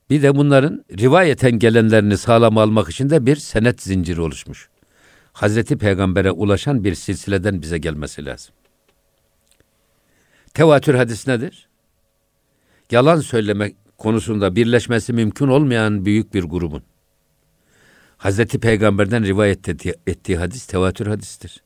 Bir 0.10 0.22
de 0.22 0.36
bunların 0.36 0.86
rivayeten 1.00 1.60
gelenlerini 1.60 2.18
sağlam 2.18 2.58
almak 2.58 2.90
için 2.90 3.10
de 3.10 3.26
bir 3.26 3.36
senet 3.36 3.82
zinciri 3.82 4.22
oluşmuş. 4.22 4.70
Hazreti 5.34 5.78
Peygamber'e 5.78 6.32
ulaşan 6.32 6.84
bir 6.84 6.96
silsileden 6.96 7.62
bize 7.62 7.78
gelmesi 7.78 8.26
lazım. 8.26 8.57
Tevatür 10.58 10.94
hadis 10.94 11.28
nedir? 11.28 11.68
Yalan 12.92 13.20
söylemek 13.20 13.76
konusunda 13.98 14.56
birleşmesi 14.56 15.14
mümkün 15.14 15.48
olmayan 15.48 16.06
büyük 16.06 16.34
bir 16.34 16.44
grubun. 16.44 16.84
Hazreti 18.18 18.60
Peygamber'den 18.60 19.26
rivayet 19.26 19.70
ettiği, 19.70 19.94
ettiği 20.08 20.38
hadis 20.38 20.66
tevatür 20.66 21.08
hadistir. 21.08 21.64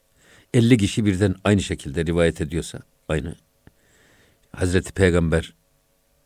50 0.53 0.77
kişi 0.77 1.05
birden 1.05 1.35
aynı 1.43 1.61
şekilde 1.61 2.05
rivayet 2.05 2.41
ediyorsa 2.41 2.79
aynı. 3.09 3.35
Hazreti 4.55 4.93
Peygamber 4.93 5.53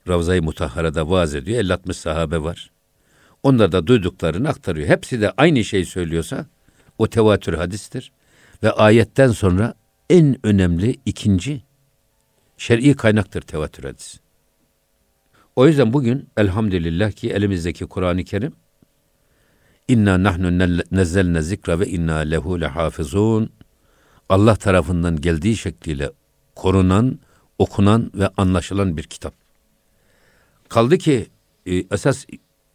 Ravza-i 0.08 0.42
Mutahhara'da 0.42 1.10
vaaz 1.10 1.36
ediyor. 1.36 1.64
50-60 1.64 1.94
sahabe 1.94 2.44
var. 2.44 2.72
Onlar 3.44 3.72
da 3.72 3.88
duyduklarını 3.88 4.50
aktarıyor. 4.50 4.88
Hepsi 4.88 5.22
de 5.22 5.32
aynı 5.38 5.64
şeyi 5.64 5.86
söylüyorsa 5.86 6.46
o 6.98 7.08
tevatür 7.08 7.54
hadistir. 7.54 8.12
Ve 8.64 8.72
ayetten 8.72 9.32
sonra 9.32 9.74
en 10.10 10.38
önemli 10.44 10.96
ikinci 11.06 11.65
şer'i 12.58 12.96
kaynaktır 12.96 13.42
tevatür 13.42 13.84
hadis. 13.84 14.20
O 15.56 15.68
yüzden 15.68 15.94
bugün 15.94 16.28
elhamdülillah 16.38 17.12
ki 17.12 17.32
elimizdeki 17.32 17.86
Kur'an-ı 17.86 18.24
Kerim 18.24 18.54
İnna 19.88 20.24
nahnu 20.24 20.60
nezzelne 20.92 21.42
zikra 21.42 21.80
ve 21.80 21.88
inna 21.88 22.16
lehu 22.16 22.62
lehafizun 22.62 23.50
Allah 24.30 24.56
tarafından 24.56 25.22
geldiği 25.22 25.58
şekliyle 25.58 26.12
korunan, 26.56 27.20
okunan 27.60 28.12
ve 28.16 28.30
anlaşılan 28.38 28.98
bir 28.98 29.04
kitap. 29.04 29.34
Kaldı 30.70 30.98
ki 30.98 31.28
e, 31.66 31.76
esas 31.92 32.26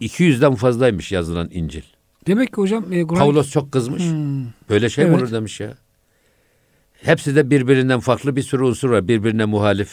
200'den 0.01 0.55
fazlaymış 0.55 1.12
yazılan 1.12 1.49
İncil. 1.53 1.83
Demek 2.27 2.49
ki 2.49 2.57
hocam 2.57 2.93
e, 2.93 3.07
Kur'an... 3.07 3.21
Pavlos 3.21 3.51
çok 3.51 3.73
kızmış. 3.73 4.03
Hmm. 4.03 4.47
Böyle 4.69 4.90
şey 4.90 5.05
evet. 5.05 5.23
olur 5.23 5.33
demiş 5.33 5.61
ya. 5.61 5.75
Hepsi 7.02 7.36
de 7.36 7.50
birbirinden 7.50 8.00
farklı 8.00 8.36
bir 8.36 8.42
sürü 8.42 8.62
unsur 8.62 8.90
var. 8.90 9.08
Birbirine 9.08 9.44
muhalif 9.44 9.90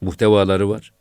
muhtevaları 0.00 0.68
var. 0.68 0.92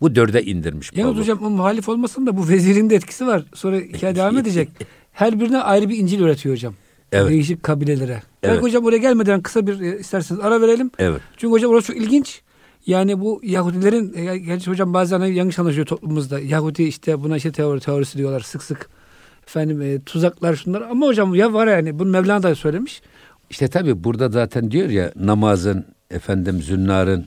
Bu 0.00 0.14
dörde 0.14 0.42
indirmiş 0.42 0.92
Ya 0.94 1.04
Pavlos. 1.04 1.18
hocam 1.18 1.38
o 1.42 1.50
muhalif 1.50 1.88
olmasın 1.88 2.26
da 2.26 2.36
bu 2.36 2.48
vezirin 2.48 2.90
de 2.90 2.94
etkisi 2.94 3.26
var. 3.26 3.44
Sonra 3.54 3.76
hikaye 3.76 4.14
devam 4.16 4.38
edecek. 4.38 4.68
Her 5.12 5.40
birine 5.40 5.58
ayrı 5.58 5.88
bir 5.88 5.96
İncil 5.98 6.20
üretiyor 6.20 6.54
hocam. 6.54 6.74
Evet. 7.12 7.30
Değişik 7.30 7.62
kabilelere. 7.62 8.12
Evet. 8.12 8.22
Belki 8.42 8.62
hocam 8.62 8.84
oraya 8.84 8.98
gelmeden 8.98 9.40
kısa 9.42 9.66
bir 9.66 9.80
e, 9.80 9.98
isterseniz 9.98 10.40
ara 10.40 10.60
verelim. 10.60 10.90
Evet. 10.98 11.20
Çünkü 11.36 11.52
hocam 11.52 11.70
orası 11.70 11.86
çok 11.86 11.96
ilginç. 11.96 12.40
Yani 12.86 13.20
bu 13.20 13.40
Yahudilerin, 13.44 14.14
e, 14.16 14.38
gerçi 14.38 14.70
hocam 14.70 14.94
bazen 14.94 15.20
yanlış 15.20 15.58
anlaşılıyor 15.58 15.86
toplumumuzda. 15.86 16.40
Yahudi 16.40 16.82
işte 16.82 17.22
buna 17.22 17.36
işte 17.36 17.52
teori, 17.52 17.80
teorisi 17.80 18.18
diyorlar 18.18 18.40
sık 18.40 18.62
sık. 18.62 18.88
Efendim 19.46 19.82
e, 19.82 20.00
tuzaklar 20.02 20.54
şunlar. 20.56 20.82
Ama 20.82 21.06
hocam 21.06 21.34
ya 21.34 21.52
var 21.52 21.66
yani 21.66 21.98
bunu 21.98 22.10
Mevlana 22.10 22.42
da 22.42 22.54
söylemiş. 22.54 23.02
İşte 23.50 23.68
tabi 23.68 24.04
burada 24.04 24.28
zaten 24.28 24.70
diyor 24.70 24.88
ya 24.88 25.12
namazın, 25.16 25.86
efendim 26.10 26.62
zünnarın, 26.62 27.26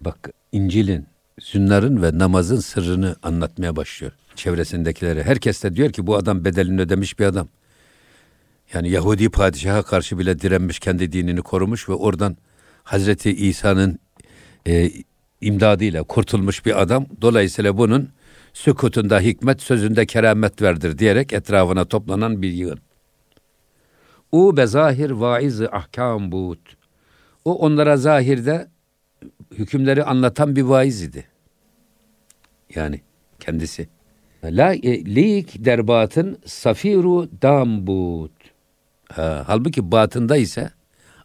bak 0.00 0.30
İncil'in, 0.52 1.06
zünnarın 1.40 2.02
ve 2.02 2.18
namazın 2.18 2.60
sırrını 2.60 3.16
anlatmaya 3.22 3.76
başlıyor 3.76 4.12
çevresindekilere. 4.38 5.22
Herkes 5.22 5.62
de 5.62 5.76
diyor 5.76 5.90
ki 5.92 6.06
bu 6.06 6.16
adam 6.16 6.44
bedelini 6.44 6.80
ödemiş 6.80 7.18
bir 7.18 7.24
adam. 7.24 7.48
Yani 8.74 8.90
Yahudi 8.90 9.28
padişaha 9.28 9.82
karşı 9.82 10.18
bile 10.18 10.40
direnmiş, 10.40 10.78
kendi 10.78 11.12
dinini 11.12 11.42
korumuş 11.42 11.88
ve 11.88 11.92
oradan 11.92 12.36
Hazreti 12.84 13.30
İsa'nın 13.30 13.98
e, 14.66 14.90
imdadıyla 15.40 16.02
kurtulmuş 16.02 16.66
bir 16.66 16.82
adam. 16.82 17.06
Dolayısıyla 17.22 17.78
bunun 17.78 18.08
sükutunda 18.52 19.20
hikmet, 19.20 19.62
sözünde 19.62 20.06
keramet 20.06 20.62
verdir 20.62 20.98
diyerek 20.98 21.32
etrafına 21.32 21.84
toplanan 21.84 22.42
bir 22.42 22.50
yığın. 22.50 22.80
O 24.32 24.56
be 24.56 24.66
zahir 24.66 25.10
vaiz 25.10 25.62
ahkam 25.62 26.32
bud. 26.32 26.58
O 27.44 27.58
onlara 27.58 27.96
zahirde 27.96 28.68
hükümleri 29.52 30.04
anlatan 30.04 30.56
bir 30.56 30.62
vaiz 30.62 31.02
idi. 31.02 31.24
Yani 32.74 33.00
kendisi. 33.40 33.88
La 34.44 34.74
e, 34.74 35.04
lik 35.14 35.64
derbatın 35.64 36.38
safiru 36.46 37.28
dambut. 37.42 38.32
Ha, 39.12 39.44
halbuki 39.46 39.92
batında 39.92 40.36
ise 40.36 40.70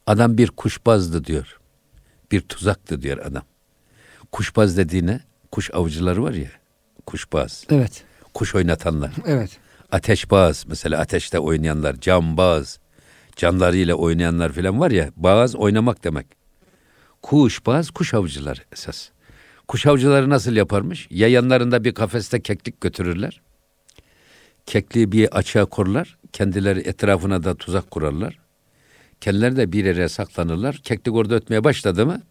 adam 0.07 0.37
bir 0.37 0.47
kuşbazdı 0.47 1.25
diyor. 1.25 1.59
Bir 2.31 2.41
tuzaktı 2.41 3.01
diyor 3.01 3.17
adam. 3.17 3.43
Kuşbaz 4.31 4.77
dediğine 4.77 5.19
kuş 5.51 5.71
avcıları 5.73 6.23
var 6.23 6.33
ya. 6.33 6.49
Kuşbaz. 7.05 7.65
Evet. 7.69 8.03
Kuş 8.33 8.55
oynatanlar. 8.55 9.11
Evet. 9.25 9.57
Ateşbaz 9.91 10.65
mesela 10.67 10.99
ateşte 10.99 11.39
oynayanlar, 11.39 11.95
cambaz, 11.99 12.79
canlarıyla 13.35 13.95
oynayanlar 13.95 14.51
falan 14.51 14.79
var 14.79 14.91
ya. 14.91 15.09
Bağız 15.15 15.55
oynamak 15.55 16.03
demek. 16.03 16.25
Kuşbaz, 17.21 17.91
kuş 17.91 18.13
avcıları 18.13 18.59
esas. 18.71 19.09
Kuş 19.67 19.85
avcıları 19.85 20.29
nasıl 20.29 20.55
yaparmış? 20.55 21.07
Yayanlarında 21.11 21.83
bir 21.83 21.93
kafeste 21.93 22.41
keklik 22.41 22.81
götürürler. 22.81 23.41
Kekliği 24.65 25.11
bir 25.11 25.37
açığa 25.37 25.65
korlar. 25.65 26.17
Kendileri 26.33 26.79
etrafına 26.79 27.43
da 27.43 27.55
tuzak 27.55 27.91
kurarlar. 27.91 28.39
Kendileri 29.21 29.57
de 29.57 29.71
bir 29.71 29.85
yere 29.85 30.09
saklanırlar. 30.09 30.75
Keklik 30.83 31.15
orada 31.15 31.35
ötmeye 31.35 31.63
başladı 31.63 32.05
mı 32.05 32.21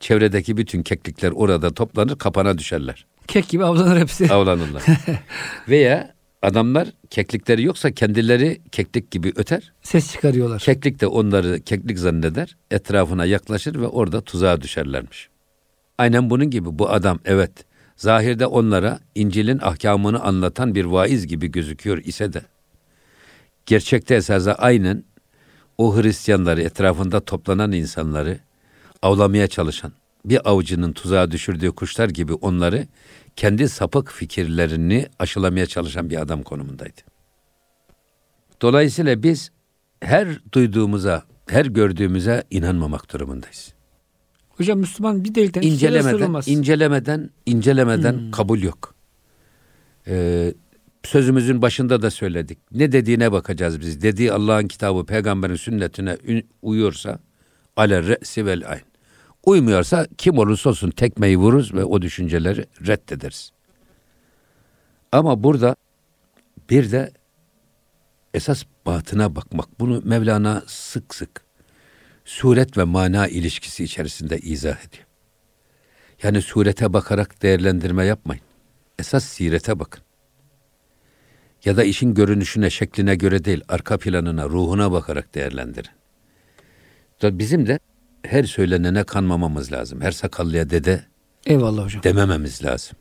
çevredeki 0.00 0.56
bütün 0.56 0.82
keklikler 0.82 1.30
orada 1.30 1.74
toplanır 1.74 2.18
kapana 2.18 2.58
düşerler. 2.58 3.06
Kek 3.26 3.48
gibi 3.48 3.64
avlanır 3.64 4.00
hepsi. 4.00 4.32
Avlanırlar. 4.32 4.82
Veya 5.68 6.14
adamlar 6.46 6.88
keklikleri 7.10 7.62
yoksa 7.62 7.90
kendileri 7.90 8.60
keklik 8.72 9.10
gibi 9.10 9.32
öter. 9.36 9.72
Ses 9.82 10.12
çıkarıyorlar. 10.12 10.60
Keklik 10.60 11.00
de 11.00 11.06
onları 11.06 11.60
keklik 11.60 11.98
zanneder. 11.98 12.56
Etrafına 12.70 13.24
yaklaşır 13.24 13.80
ve 13.80 13.86
orada 13.86 14.20
tuzağa 14.20 14.60
düşerlermiş. 14.60 15.28
Aynen 15.98 16.30
bunun 16.30 16.50
gibi 16.50 16.78
bu 16.78 16.90
adam 16.90 17.18
evet 17.24 17.52
zahirde 17.96 18.46
onlara 18.46 19.00
İncil'in 19.14 19.58
ahkamını 19.58 20.20
anlatan 20.20 20.74
bir 20.74 20.84
vaiz 20.84 21.26
gibi 21.26 21.50
gözüküyor 21.50 21.98
ise 21.98 22.32
de 22.32 22.42
gerçekte 23.66 24.14
esasında 24.14 24.54
aynen 24.54 25.04
o 25.78 25.96
Hristiyanları 25.96 26.62
etrafında 26.62 27.20
toplanan 27.20 27.72
insanları 27.72 28.38
avlamaya 29.02 29.46
çalışan 29.46 29.92
bir 30.24 30.50
avcının 30.50 30.92
tuzağa 30.92 31.30
düşürdüğü 31.30 31.72
kuşlar 31.72 32.08
gibi 32.08 32.34
onları 32.34 32.86
kendi 33.36 33.68
sapık 33.68 34.12
fikirlerini 34.12 35.06
aşılamaya 35.18 35.66
çalışan 35.66 36.10
bir 36.10 36.20
adam 36.20 36.42
konumundaydı. 36.42 37.00
Dolayısıyla 38.62 39.22
biz 39.22 39.50
her 40.00 40.28
duyduğumuza, 40.52 41.22
her 41.46 41.66
gördüğümüze 41.66 42.44
inanmamak 42.50 43.12
durumundayız. 43.12 43.72
Hocam 44.48 44.78
Müslüman 44.78 45.24
bir 45.24 45.34
delikten 45.34 45.62
incelemeden, 45.62 46.42
incelemeden, 46.46 47.30
incelemeden 47.46 48.12
hmm. 48.12 48.30
kabul 48.30 48.62
yok. 48.62 48.94
Ee, 50.06 50.54
sözümüzün 51.02 51.62
başında 51.62 52.02
da 52.02 52.10
söyledik. 52.10 52.58
Ne 52.72 52.92
dediğine 52.92 53.32
bakacağız 53.32 53.80
biz. 53.80 54.02
Dediği 54.02 54.32
Allah'ın 54.32 54.68
kitabı, 54.68 55.06
peygamberin 55.06 55.56
sünnetine 55.56 56.16
uyuyorsa 56.62 57.18
ale 57.76 58.02
re'si 58.02 58.46
vel 58.46 58.70
ayn. 58.70 58.82
Uymuyorsa 59.46 60.06
kim 60.18 60.38
olursa 60.38 60.70
olsun 60.70 60.90
tekmeyi 60.90 61.36
vururuz 61.38 61.74
ve 61.74 61.84
o 61.84 62.02
düşünceleri 62.02 62.66
reddederiz. 62.86 63.52
Ama 65.12 65.42
burada 65.42 65.76
bir 66.70 66.90
de 66.92 67.12
esas 68.34 68.64
batına 68.86 69.36
bakmak. 69.36 69.80
Bunu 69.80 70.02
Mevlana 70.04 70.62
sık 70.66 71.14
sık 71.14 71.44
suret 72.24 72.78
ve 72.78 72.84
mana 72.84 73.28
ilişkisi 73.28 73.84
içerisinde 73.84 74.38
izah 74.38 74.78
ediyor. 74.86 75.06
Yani 76.22 76.42
surete 76.42 76.92
bakarak 76.92 77.42
değerlendirme 77.42 78.04
yapmayın. 78.04 78.42
Esas 78.98 79.24
sirete 79.24 79.78
bakın. 79.78 80.02
Ya 81.64 81.76
da 81.76 81.84
işin 81.84 82.14
görünüşüne, 82.14 82.70
şekline 82.70 83.14
göre 83.14 83.44
değil, 83.44 83.60
arka 83.68 83.98
planına, 83.98 84.44
ruhuna 84.44 84.92
bakarak 84.92 85.34
değerlendirin. 85.34 85.90
Bizim 87.22 87.66
de 87.66 87.78
her 88.26 88.44
söylenene 88.44 89.04
kanmamamız 89.04 89.72
lazım. 89.72 90.00
Her 90.00 90.12
sakallıya 90.12 90.70
dede 90.70 91.04
Eyvallah 91.46 91.84
hocam. 91.84 92.02
demememiz 92.02 92.64
lazım. 92.64 92.96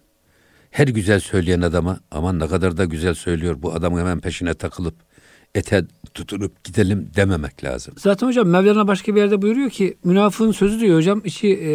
Her 0.72 0.88
güzel 0.88 1.20
söyleyen 1.20 1.62
adama 1.62 2.00
aman 2.12 2.40
ne 2.40 2.48
kadar 2.48 2.78
da 2.78 2.86
güzel 2.86 3.14
söylüyor 3.14 3.56
bu 3.62 3.74
adamın 3.74 4.00
hemen 4.00 4.20
peşine 4.20 4.54
takılıp 4.54 4.96
ete 5.56 5.84
tutunup 6.14 6.64
gidelim 6.64 7.10
dememek 7.16 7.64
lazım. 7.64 7.94
Zaten 7.98 8.28
hocam 8.28 8.48
Mevlana 8.48 8.88
başka 8.88 9.16
bir 9.16 9.22
yerde 9.22 9.42
buyuruyor 9.42 9.70
ki 9.70 9.98
münafığın 10.04 10.52
sözü 10.52 10.80
diyor 10.80 10.98
hocam 10.98 11.22
içi 11.26 11.48
e, 11.64 11.72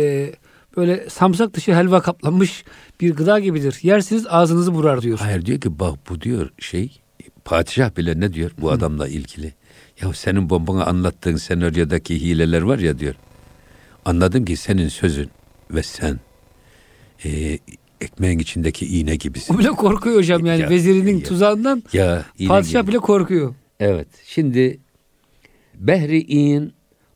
böyle 0.77 1.11
samsak 1.11 1.55
dışı 1.55 1.75
helva 1.75 2.01
kaplanmış 2.03 2.65
bir 3.01 3.15
gıda 3.15 3.39
gibidir. 3.41 3.79
Yersiniz 3.83 4.27
ağzınızı 4.29 4.71
vurar 4.71 5.03
diyor. 5.03 5.19
Hayır 5.19 5.47
diyor 5.47 5.61
ki 5.61 5.79
bak 5.79 5.99
bu 6.09 6.21
diyor 6.21 6.51
şey 6.59 7.01
padişah 7.45 7.97
bile 7.97 8.21
ne 8.21 8.33
diyor 8.33 8.51
bu 8.61 8.71
adamla 8.71 9.09
ilgili. 9.09 9.55
Ya 10.03 10.13
senin 10.13 10.51
bombana 10.51 10.85
anlattığın 10.85 11.37
senaryodaki 11.37 12.21
hileler 12.21 12.63
var 12.63 12.79
ya 12.79 12.99
diyor. 12.99 13.15
Anladım 14.05 14.45
ki 14.45 14.57
senin 14.57 14.89
sözün 14.89 15.31
ve 15.71 15.83
sen 15.83 16.21
e, 17.25 17.59
ekmeğin 18.01 18.39
içindeki 18.39 18.87
iğne 18.87 19.17
gibisin. 19.17 19.55
O 19.55 19.59
bile 19.59 19.69
korkuyor 19.69 20.17
hocam 20.17 20.47
yani 20.47 20.61
ya, 20.61 20.71
vezirinin 20.71 21.19
ya, 21.19 21.25
tuzağından. 21.25 21.83
Ya, 21.93 22.25
padişah 22.49 22.81
gibi. 22.83 22.91
bile 22.91 22.99
korkuyor. 22.99 23.55
Evet. 23.81 24.09
Şimdi 24.25 24.81
Behri'in 25.75 26.73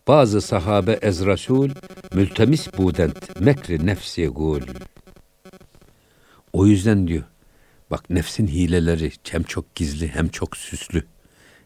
bazı 0.09 0.41
sahabe 0.41 0.99
ez 1.03 1.27
Resul 1.27 1.71
mültemis 2.15 2.69
budent 2.79 3.41
mekri 3.41 3.87
nefsi 3.87 4.27
gul. 4.27 4.61
O 6.53 6.67
yüzden 6.67 7.09
diyor 7.09 7.25
bak 7.91 8.11
nefsin 8.11 8.47
hileleri 8.47 9.13
hem 9.31 9.43
çok 9.43 9.75
gizli 9.75 10.09
hem 10.09 10.29
çok 10.29 10.57
süslü 10.57 11.05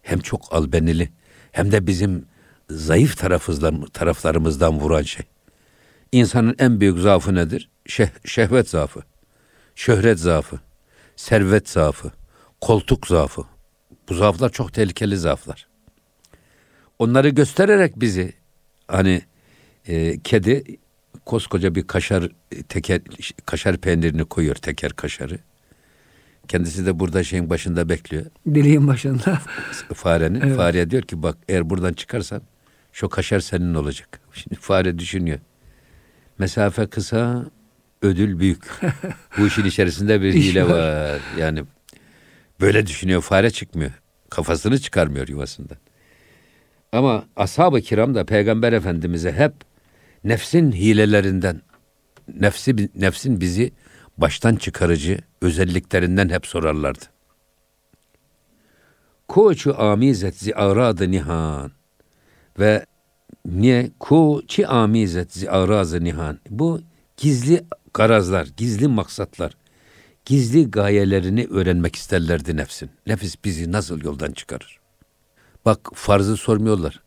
hem 0.03 0.21
çok 0.21 0.43
albenili 0.51 1.09
hem 1.53 1.73
de 1.73 1.87
bizim 1.87 2.27
zayıf 2.71 3.17
taraflarımızdan 3.93 4.81
vuran 4.81 5.03
şey. 5.03 5.27
İnsanın 6.13 6.55
en 6.59 6.81
büyük 6.81 6.99
zaafı 6.99 7.35
nedir? 7.35 7.71
Şeh, 7.87 8.09
şehvet 8.25 8.69
zaafı, 8.69 9.03
şöhret 9.75 10.19
zaafı, 10.19 10.61
servet 11.17 11.69
zaafı, 11.69 12.13
koltuk 12.61 13.07
zaafı. 13.07 13.43
Bu 14.09 14.15
zaaflar 14.15 14.53
çok 14.53 14.73
tehlikeli 14.73 15.17
zaaflar. 15.17 15.69
Onları 16.99 17.29
göstererek 17.29 18.01
bizi 18.01 18.33
hani 18.89 19.23
e, 19.89 20.21
kedi 20.21 20.79
koskoca 21.27 21.75
bir 21.75 21.87
kaşar 21.87 22.29
teker 22.69 23.01
kaşar 23.47 23.77
peynirini 23.77 24.25
koyuyor 24.25 24.55
teker 24.55 24.93
kaşarı. 24.93 25.39
Kendisi 26.49 26.87
de 26.87 26.99
burada 26.99 27.25
şeyin 27.25 27.51
başında 27.51 27.89
bekliyor. 27.89 28.27
Deliğin 28.47 28.89
başında. 28.89 29.41
Farenin. 29.95 30.41
Evet. 30.41 30.57
Fareye 30.57 30.91
diyor 30.91 31.03
ki 31.03 31.23
bak 31.23 31.39
eğer 31.49 31.71
buradan 31.71 31.93
çıkarsan 31.93 32.43
şu 32.99 33.09
kaşar 33.09 33.41
senin 33.41 33.75
olacak. 33.75 34.21
Şimdi 34.33 34.55
fare 34.61 34.99
düşünüyor. 34.99 35.39
Mesafe 36.39 36.87
kısa, 36.87 37.45
ödül 38.03 38.39
büyük. 38.39 38.65
Bu 39.39 39.47
işin 39.47 39.65
içerisinde 39.65 40.23
bir 40.23 40.35
hile 40.35 40.69
var. 40.69 41.21
Yani 41.39 41.65
böyle 42.61 42.87
düşünüyor. 42.87 43.23
Fare 43.23 43.51
çıkmıyor. 43.51 43.91
Kafasını 44.31 44.79
çıkarmıyor 44.79 45.29
yuvasından. 45.29 45.79
Ama 46.93 47.25
ashab-ı 47.37 47.81
kiram 47.81 48.15
da 48.15 48.25
peygamber 48.25 48.73
efendimize 48.73 49.33
hep 49.33 49.53
nefsin 50.25 50.73
hilelerinden, 50.73 51.63
nefsi 52.41 52.91
nefsin 52.95 53.41
bizi 53.41 53.73
baştan 54.17 54.57
çıkarıcı 54.57 55.19
özelliklerinden 55.43 56.29
hep 56.29 56.47
sorarlardı. 56.47 57.05
Koçu 59.29 59.81
amizet 59.81 60.37
zi 60.37 60.55
aradı 60.55 61.11
nihan 61.11 61.73
ve 62.59 62.87
niye 63.53 63.91
ku 64.01 64.43
çi 64.49 64.67
amizet 64.67 65.45
arazı 65.49 66.05
nihan 66.05 66.39
bu 66.51 66.81
gizli 67.17 67.65
garazlar, 67.95 68.49
gizli 68.57 68.89
maksatlar, 68.89 69.53
gizli 70.25 70.71
gayelerini 70.71 71.47
öğrenmek 71.51 71.97
isterlerdi 71.97 72.57
nefsin. 72.57 72.91
Nefis 73.07 73.45
bizi 73.45 73.73
nasıl 73.73 74.05
yoldan 74.05 74.33
çıkarır? 74.33 74.79
Bak 75.65 75.91
farzı 75.95 76.37
sormuyorlar. 76.37 77.01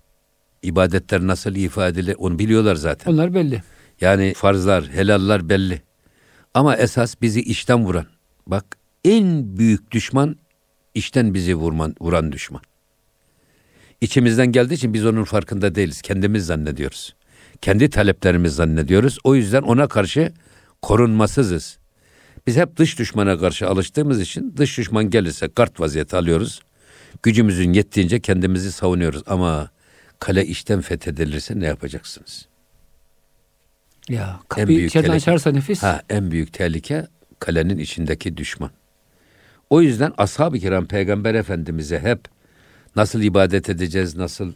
İbadetler 0.64 1.28
nasıl 1.28 1.56
ifade 1.56 2.00
edilir 2.00 2.16
onu 2.20 2.40
biliyorlar 2.40 2.76
zaten. 2.76 3.12
Onlar 3.12 3.34
belli. 3.34 3.64
Yani 4.02 4.34
farzlar, 4.34 4.90
helallar 4.90 5.50
belli. 5.50 5.82
Ama 6.54 6.76
esas 6.76 7.16
bizi 7.22 7.42
işten 7.42 7.86
vuran. 7.86 8.06
Bak 8.48 8.78
en 9.04 9.58
büyük 9.58 9.92
düşman 9.92 10.36
işten 10.94 11.34
bizi 11.34 11.56
vurman, 11.56 11.96
vuran 12.02 12.32
düşman. 12.32 12.62
İçimizden 14.02 14.52
geldiği 14.52 14.74
için 14.74 14.94
biz 14.94 15.06
onun 15.06 15.24
farkında 15.24 15.76
değiliz. 15.76 16.02
Kendimiz 16.02 16.46
zannediyoruz. 16.46 17.16
Kendi 17.62 17.90
taleplerimiz 17.90 18.56
zannediyoruz. 18.56 19.18
O 19.24 19.36
yüzden 19.36 19.62
ona 19.62 19.88
karşı 19.88 20.34
korunmasızız. 20.82 21.78
Biz 22.48 22.58
hep 22.58 22.78
dış 22.78 23.00
düşmana 23.00 23.40
karşı 23.40 23.68
alıştığımız 23.68 24.22
için 24.22 24.54
dış 24.58 24.78
düşman 24.78 25.10
gelirse 25.10 25.50
kart 25.50 25.80
vaziyeti 25.80 26.16
alıyoruz. 26.16 26.62
Gücümüzün 27.24 27.74
yettiğince 27.74 28.20
kendimizi 28.20 28.72
savunuyoruz. 28.72 29.24
Ama 29.28 29.70
kale 30.20 30.46
işten 30.46 30.82
fethedilirse 30.82 31.60
ne 31.60 31.66
yapacaksınız? 31.66 32.46
Ya 34.10 34.40
kapıyı 34.50 34.86
içeriden 34.86 35.12
açarsa 35.12 35.52
nefis. 35.52 35.84
Ha, 35.84 36.02
en 36.10 36.32
büyük 36.32 36.54
tehlike 36.54 37.08
kalenin 37.40 37.78
içindeki 37.78 38.38
düşman. 38.38 38.72
O 39.70 39.82
yüzden 39.82 40.14
ashab-ı 40.18 40.60
kiram 40.60 40.86
peygamber 40.86 41.36
efendimize 41.36 42.00
hep 42.00 42.20
Nasıl 42.96 43.22
ibadet 43.22 43.70
edeceğiz, 43.70 44.16
nasıl 44.16 44.54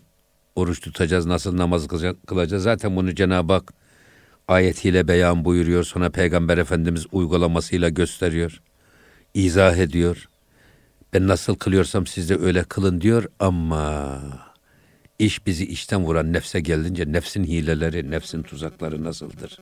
oruç 0.55 0.79
tutacağız, 0.81 1.25
nasıl 1.25 1.57
namaz 1.57 1.87
kılacağız. 2.27 2.63
Zaten 2.63 2.95
bunu 2.95 3.15
Cenab-ı 3.15 3.53
Hak 3.53 3.73
ayetiyle 4.47 5.07
beyan 5.07 5.45
buyuruyor. 5.45 5.83
Sonra 5.83 6.09
Peygamber 6.09 6.57
Efendimiz 6.57 7.05
uygulamasıyla 7.11 7.89
gösteriyor. 7.89 8.61
izah 9.33 9.77
ediyor. 9.77 10.29
Ben 11.13 11.27
nasıl 11.27 11.55
kılıyorsam 11.55 12.07
siz 12.07 12.29
de 12.29 12.37
öyle 12.37 12.63
kılın 12.63 13.01
diyor 13.01 13.25
ama 13.39 14.19
iş 15.19 15.45
bizi 15.45 15.65
işten 15.65 16.03
vuran 16.03 16.33
nefse 16.33 16.59
gelince 16.59 17.11
nefsin 17.11 17.43
hileleri, 17.43 18.11
nefsin 18.11 18.43
tuzakları 18.43 19.03
nasıldır? 19.03 19.59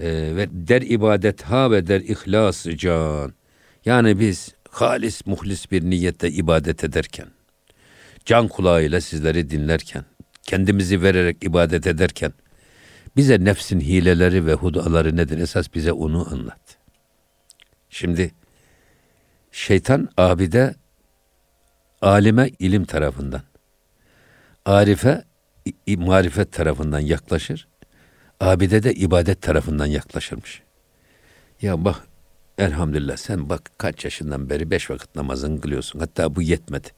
Ee, 0.00 0.32
ve 0.36 0.48
der 0.52 0.82
ibadet 0.82 1.42
ha 1.42 1.70
ve 1.70 1.86
der 1.86 2.00
ihlas 2.00 2.66
can. 2.76 3.32
Yani 3.84 4.20
biz 4.20 4.54
halis 4.72 5.26
muhlis 5.26 5.70
bir 5.70 5.82
niyette 5.82 6.30
ibadet 6.30 6.84
ederken, 6.84 7.28
can 8.24 8.48
kulağıyla 8.48 9.00
sizleri 9.00 9.50
dinlerken, 9.50 10.04
kendimizi 10.42 11.02
vererek 11.02 11.44
ibadet 11.44 11.86
ederken, 11.86 12.32
bize 13.16 13.44
nefsin 13.44 13.80
hileleri 13.80 14.46
ve 14.46 14.54
hudaları 14.54 15.16
nedir? 15.16 15.38
Esas 15.38 15.74
bize 15.74 15.92
onu 15.92 16.32
anlat. 16.32 16.78
Şimdi 17.90 18.34
şeytan 19.52 20.08
abide 20.16 20.74
alime 22.02 22.50
ilim 22.58 22.84
tarafından, 22.84 23.42
arife 24.64 25.24
marifet 25.86 26.52
tarafından 26.52 27.00
yaklaşır. 27.00 27.68
Abide 28.40 28.82
de 28.82 28.94
ibadet 28.94 29.42
tarafından 29.42 29.86
yaklaşırmış. 29.86 30.62
Ya 31.62 31.84
bak 31.84 32.06
elhamdülillah 32.58 33.16
sen 33.16 33.48
bak 33.48 33.70
kaç 33.78 34.04
yaşından 34.04 34.50
beri 34.50 34.70
beş 34.70 34.90
vakit 34.90 35.16
namazını 35.16 35.60
kılıyorsun. 35.60 35.98
Hatta 35.98 36.36
bu 36.36 36.42
yetmedi. 36.42 36.88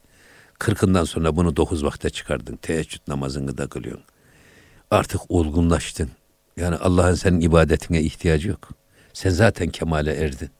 Kırkından 0.59 1.05
sonra 1.05 1.37
bunu 1.37 1.57
dokuz 1.57 1.85
vakte 1.85 2.11
çıkardın. 2.11 2.57
Teheccüd 2.57 3.01
namazını 3.09 3.59
da 3.59 3.67
kılıyorsun. 3.67 4.05
Artık 4.90 5.21
olgunlaştın. 5.29 6.11
Yani 6.57 6.77
Allah'ın 6.77 7.14
senin 7.14 7.40
ibadetine 7.40 8.03
ihtiyacı 8.03 8.49
yok. 8.49 8.69
Sen 9.12 9.31
zaten 9.31 9.69
kemale 9.69 10.12
erdin. 10.12 10.51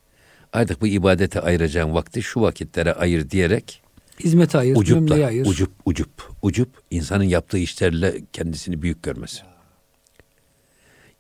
Artık 0.53 0.81
bu 0.81 0.87
ibadete 0.87 1.41
ayıracağın 1.41 1.95
vakti 1.95 2.23
şu 2.23 2.41
vakitlere 2.41 2.93
ayır 2.93 3.31
diyerek 3.31 3.83
hizmete 4.21 4.59
ayır, 4.59 4.77
ucupla, 4.77 5.27
ayır. 5.27 5.47
ucup, 5.47 5.73
ucup, 5.85 6.31
ucup 6.43 6.83
insanın 6.91 7.25
yaptığı 7.25 7.59
işlerle 7.59 8.21
kendisini 8.33 8.83
büyük 8.83 9.03
görmesi. 9.03 9.43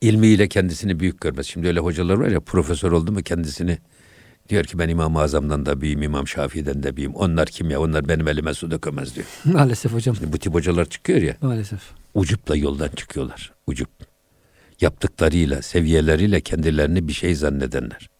İlmiyle 0.04 0.48
kendisini 0.48 1.00
büyük 1.00 1.20
görmesi. 1.20 1.50
Şimdi 1.50 1.68
öyle 1.68 1.80
hocalar 1.80 2.14
var 2.14 2.28
ya 2.28 2.40
profesör 2.40 2.92
oldu 2.92 3.12
mu 3.12 3.22
kendisini 3.22 3.78
diyor 4.48 4.64
ki 4.64 4.78
ben 4.78 4.88
İmam-ı 4.88 5.20
Azam'dan 5.20 5.66
da 5.66 5.80
büyüğüm, 5.80 6.02
İmam 6.02 6.28
Şafii'den 6.28 6.82
de 6.82 6.96
büyüğüm. 6.96 7.14
Onlar 7.14 7.46
kim 7.46 7.70
ya? 7.70 7.80
Onlar 7.80 8.08
benim 8.08 8.28
elime 8.28 8.54
su 8.54 8.70
dökemez 8.70 9.14
diyor. 9.14 9.26
Maalesef 9.44 9.92
hocam. 9.92 10.16
Şimdi 10.16 10.32
bu 10.32 10.38
tip 10.38 10.54
hocalar 10.54 10.84
çıkıyor 10.84 11.22
ya. 11.22 11.36
Maalesef. 11.40 11.80
Ucupla 12.14 12.56
yoldan 12.56 12.88
çıkıyorlar. 12.88 13.52
Ucup. 13.66 13.88
Yaptıklarıyla, 14.80 15.62
seviyeleriyle 15.62 16.40
kendilerini 16.40 17.08
bir 17.08 17.12
şey 17.12 17.34
zannedenler. 17.34 18.10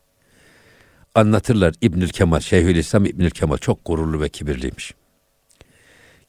Anlatırlar 1.14 1.74
İbnül 1.80 2.08
Kemal, 2.08 2.40
Şeyhülislam 2.40 3.04
İbnül 3.04 3.30
Kemal 3.30 3.56
çok 3.56 3.84
gururlu 3.84 4.20
ve 4.20 4.28
kibirliymiş. 4.28 4.94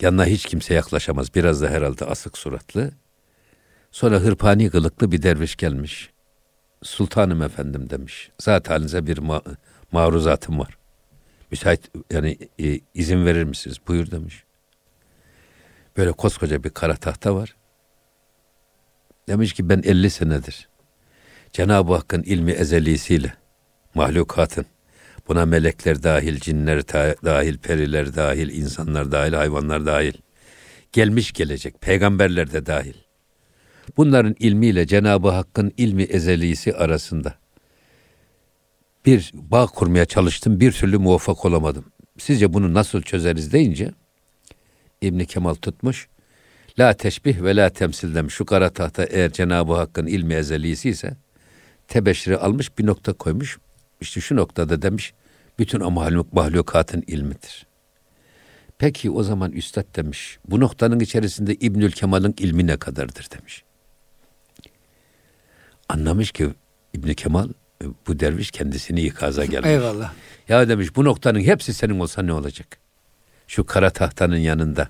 Yanına 0.01 0.25
hiç 0.25 0.45
kimse 0.45 0.73
yaklaşamaz. 0.73 1.35
Biraz 1.35 1.61
da 1.61 1.69
herhalde 1.69 2.05
asık 2.05 2.37
suratlı. 2.37 2.91
Sonra 3.95 4.19
hırpani 4.19 4.69
kılıklı 4.69 5.11
bir 5.11 5.21
derviş 5.21 5.55
gelmiş. 5.55 6.09
Sultanım 6.83 7.41
efendim 7.41 7.89
demiş. 7.89 8.31
Zat 8.39 8.69
halinize 8.69 9.07
bir 9.07 9.17
ma 9.17 9.41
maruzatım 9.91 10.59
var. 10.59 10.77
Müsait 11.51 11.91
yani 12.11 12.37
e, 12.59 12.79
izin 12.93 13.25
verir 13.25 13.43
misiniz? 13.43 13.77
Buyur 13.87 14.11
demiş. 14.11 14.43
Böyle 15.97 16.11
koskoca 16.11 16.63
bir 16.63 16.69
kara 16.69 16.95
tahta 16.95 17.35
var. 17.35 17.55
Demiş 19.27 19.53
ki 19.53 19.69
ben 19.69 19.81
50 19.85 20.09
senedir 20.09 20.69
Cenab-ı 21.51 21.93
Hakk'ın 21.93 22.23
ilmi 22.23 22.51
ezelisiyle 22.51 23.33
mahlukatın 23.93 24.65
buna 25.27 25.45
melekler 25.45 26.03
dahil, 26.03 26.39
cinler 26.39 26.87
dahil, 27.23 27.57
periler 27.57 28.15
dahil, 28.15 28.49
insanlar 28.49 29.11
dahil, 29.11 29.33
hayvanlar 29.33 29.85
dahil 29.85 30.13
gelmiş 30.91 31.31
gelecek, 31.31 31.81
peygamberler 31.81 32.51
de 32.51 32.65
dahil. 32.65 33.04
Bunların 33.97 34.35
ilmiyle 34.39 34.87
Cenab-ı 34.87 35.29
Hakk'ın 35.29 35.73
ilmi 35.77 36.03
ezelisi 36.03 36.73
arasında 36.73 37.35
bir 39.05 39.31
bağ 39.33 39.65
kurmaya 39.65 40.05
çalıştım, 40.05 40.59
bir 40.59 40.71
türlü 40.71 40.97
muvaffak 40.97 41.45
olamadım. 41.45 41.85
Sizce 42.17 42.53
bunu 42.53 42.73
nasıl 42.73 43.01
çözeriz 43.01 43.53
deyince 43.53 43.91
İbn 45.01 45.19
Kemal 45.19 45.53
tutmuş. 45.53 46.07
La 46.79 46.93
teşbih 46.93 47.41
ve 47.41 47.55
la 47.55 47.69
temsil 47.69 48.15
demiş. 48.15 48.33
Şu 48.33 48.45
kara 48.45 48.69
tahta 48.69 49.03
eğer 49.03 49.31
Cenab-ı 49.31 49.73
Hakk'ın 49.73 50.07
ilmi 50.07 50.33
ezelisi 50.33 50.89
ise 50.89 51.17
tebeşiri 51.87 52.37
almış 52.37 52.77
bir 52.77 52.85
nokta 52.85 53.13
koymuş. 53.13 53.57
İşte 54.01 54.21
şu 54.21 54.35
noktada 54.35 54.81
demiş 54.81 55.13
bütün 55.59 55.79
o 55.79 55.91
mahluk, 55.91 56.33
mahlukatın 56.33 57.03
ilmidir. 57.07 57.65
Peki 58.77 59.11
o 59.11 59.23
zaman 59.23 59.51
üstad 59.51 59.95
demiş 59.95 60.39
bu 60.49 60.59
noktanın 60.59 60.99
içerisinde 60.99 61.55
İbnül 61.55 61.91
Kemal'ın 61.91 62.33
ilmi 62.37 62.67
ne 62.67 62.77
kadardır 62.77 63.27
demiş. 63.37 63.64
Anlamış 65.89 66.31
ki 66.31 66.49
İbn 66.93 67.13
Kemal 67.13 67.49
e, 67.83 67.85
bu 68.07 68.19
derviş 68.19 68.51
kendisini 68.51 69.01
ikaza 69.01 69.45
gelmiş. 69.51 69.69
Eyvallah. 69.69 70.13
Ya 70.49 70.69
demiş 70.69 70.95
bu 70.95 71.05
noktanın 71.05 71.39
hepsi 71.39 71.73
senin 71.73 71.99
olsa 71.99 72.21
ne 72.21 72.33
olacak? 72.33 72.77
Şu 73.47 73.65
kara 73.65 73.89
tahtanın 73.89 74.37
yanında. 74.37 74.89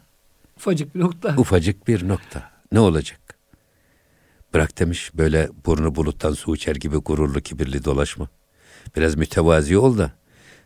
Ufacık 0.58 0.96
bir 0.96 1.00
nokta. 1.00 1.36
Ufacık 1.38 1.88
bir 1.88 2.08
nokta. 2.08 2.52
Ne 2.72 2.80
olacak? 2.80 3.20
Bırak 4.54 4.80
demiş 4.80 5.12
böyle 5.14 5.50
burnu 5.66 5.96
buluttan 5.96 6.34
su 6.34 6.56
içer 6.56 6.76
gibi 6.76 6.98
gururlu 6.98 7.42
kibirli 7.42 7.86
dolaşma. 7.86 8.28
Biraz 8.96 9.16
mütevazi 9.16 9.78
ol 9.78 9.98
da 9.98 10.12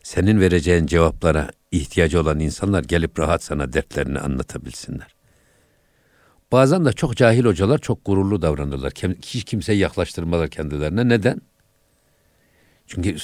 senin 0.04 0.40
vereceğin 0.42 0.86
cevaplara 0.86 1.50
ihtiyacı 1.72 2.22
olan 2.22 2.40
insanlar 2.40 2.84
gelip 2.84 3.20
rahat 3.20 3.44
sana 3.44 3.74
dertlerini 3.74 4.20
anlatabilsinler. 4.20 5.16
Bazen 6.52 6.86
de 6.86 6.94
çok 6.94 7.16
cahil 7.16 7.46
hocalar 7.46 7.78
çok 7.78 8.06
gururlu 8.06 8.42
davranırlar. 8.42 8.94
Hiç 9.22 9.44
kimseyi 9.44 9.80
yaklaştırmalar 9.80 10.50
kendilerine. 10.50 11.10
Neden? 11.10 11.42
Çünkü 12.88 13.16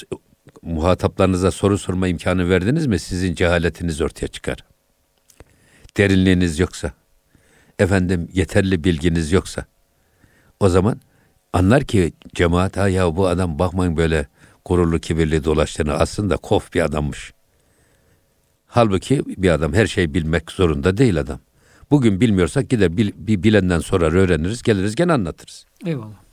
muhataplarınıza 0.62 1.52
soru 1.52 1.78
sorma 1.78 2.08
imkanı 2.08 2.50
verdiniz 2.50 2.88
mi 2.88 3.00
sizin 3.00 3.36
cehaletiniz 3.36 4.02
ortaya 4.02 4.28
çıkar. 4.28 4.58
Derinliğiniz 5.98 6.60
yoksa, 6.60 6.92
efendim 7.80 8.30
yeterli 8.34 8.84
bilginiz 8.84 9.32
yoksa, 9.32 9.66
o 10.60 10.70
zaman 10.70 11.02
anlar 11.54 11.84
ki 11.84 12.14
cemaat 12.36 12.78
ha 12.78 12.90
ya 12.90 13.16
bu 13.16 13.28
adam 13.28 13.60
bakmayın 13.60 13.98
böyle 13.98 14.28
gururlu 14.66 15.00
kibirli 15.00 15.44
dolaştığını 15.44 15.94
aslında 15.94 16.38
kof 16.38 16.74
bir 16.74 16.82
adammış. 16.82 17.34
Halbuki 18.66 19.24
bir 19.26 19.50
adam 19.50 19.74
her 19.74 19.88
şeyi 19.88 20.14
bilmek 20.14 20.52
zorunda 20.52 20.98
değil 20.98 21.20
adam. 21.20 21.40
Bugün 21.92 22.22
bilmiyorsak 22.22 22.70
gider 22.70 22.98
bil, 22.98 23.12
bir 23.16 23.44
bilenden 23.44 23.80
sorar 23.80 24.14
öğreniriz 24.14 24.62
geliriz 24.62 24.96
gene 24.96 25.14
anlatırız. 25.14 25.66
Eyvallah. 25.86 26.26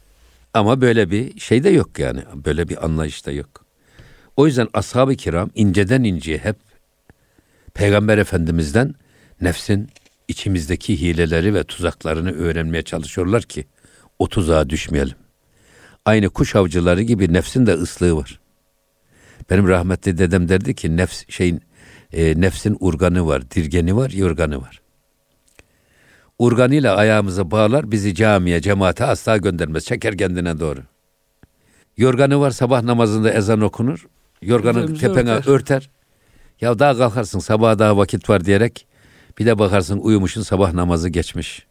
Ama 0.55 0.81
böyle 0.81 1.11
bir 1.11 1.41
şey 1.41 1.65
de 1.65 1.71
yok 1.71 1.99
yani. 1.99 2.23
Böyle 2.35 2.69
bir 2.69 2.85
anlayış 2.85 3.27
da 3.27 3.33
yok. 3.33 3.65
O 4.37 4.47
yüzden 4.47 4.69
ashab-ı 4.75 5.15
kiram 5.15 5.51
inceden 5.55 6.05
inceye 6.05 6.39
hep 6.39 6.57
Peygamber 7.75 8.19
Efendimiz'den 8.19 8.95
nefsin 9.41 9.89
içimizdeki 10.29 11.01
hileleri 11.01 11.55
ve 11.55 11.65
tuzaklarını 11.65 12.33
öğrenmeye 12.33 12.83
çalışıyorlar 12.83 13.43
ki 13.43 13.65
o 14.19 14.29
tuzağa 14.29 14.71
düşmeyelim. 14.71 15.17
Aynı 16.05 16.31
kuş 16.31 16.57
avcıları 16.57 17.03
gibi 17.03 17.33
nefsin 17.33 17.67
de 17.67 17.73
ıslığı 17.73 18.17
var. 18.17 18.41
Benim 19.51 19.69
rahmetli 19.69 20.19
dedem 20.19 20.49
derdi 20.49 20.75
ki 20.75 20.97
nefs 20.97 21.25
şeyin 21.29 21.61
e, 22.13 22.41
nefsin 22.41 22.77
urganı 22.81 23.27
var, 23.27 23.51
dirgeni 23.51 23.97
var, 23.97 24.11
yorganı 24.11 24.63
var. 24.63 24.82
Urganıyla 26.43 26.97
ayağımızı 26.97 27.51
bağlar, 27.51 27.91
bizi 27.91 28.15
camiye, 28.15 28.61
cemaate 28.61 29.05
asla 29.05 29.37
göndermez. 29.37 29.85
Çeker 29.85 30.19
kendine 30.19 30.61
doğru. 30.61 30.81
Yorganı 31.97 32.41
var 32.41 32.51
sabah 32.51 32.83
namazında 32.83 33.33
ezan 33.33 33.61
okunur. 33.61 34.07
Yorganı 34.43 34.79
Üzerimizi 34.79 35.01
tepene 35.01 35.31
örter. 35.31 35.53
örter. 35.53 35.91
Ya 36.61 36.79
daha 36.79 36.99
kalkarsın 36.99 37.39
sabah 37.39 37.79
daha 37.79 37.97
vakit 37.97 38.31
var 38.31 38.45
diyerek 38.45 38.87
bir 39.39 39.47
de 39.47 39.59
bakarsın 39.59 39.99
uyumuşun 39.99 40.43
sabah 40.43 40.73
namazı 40.73 41.09
geçmiş. 41.09 41.67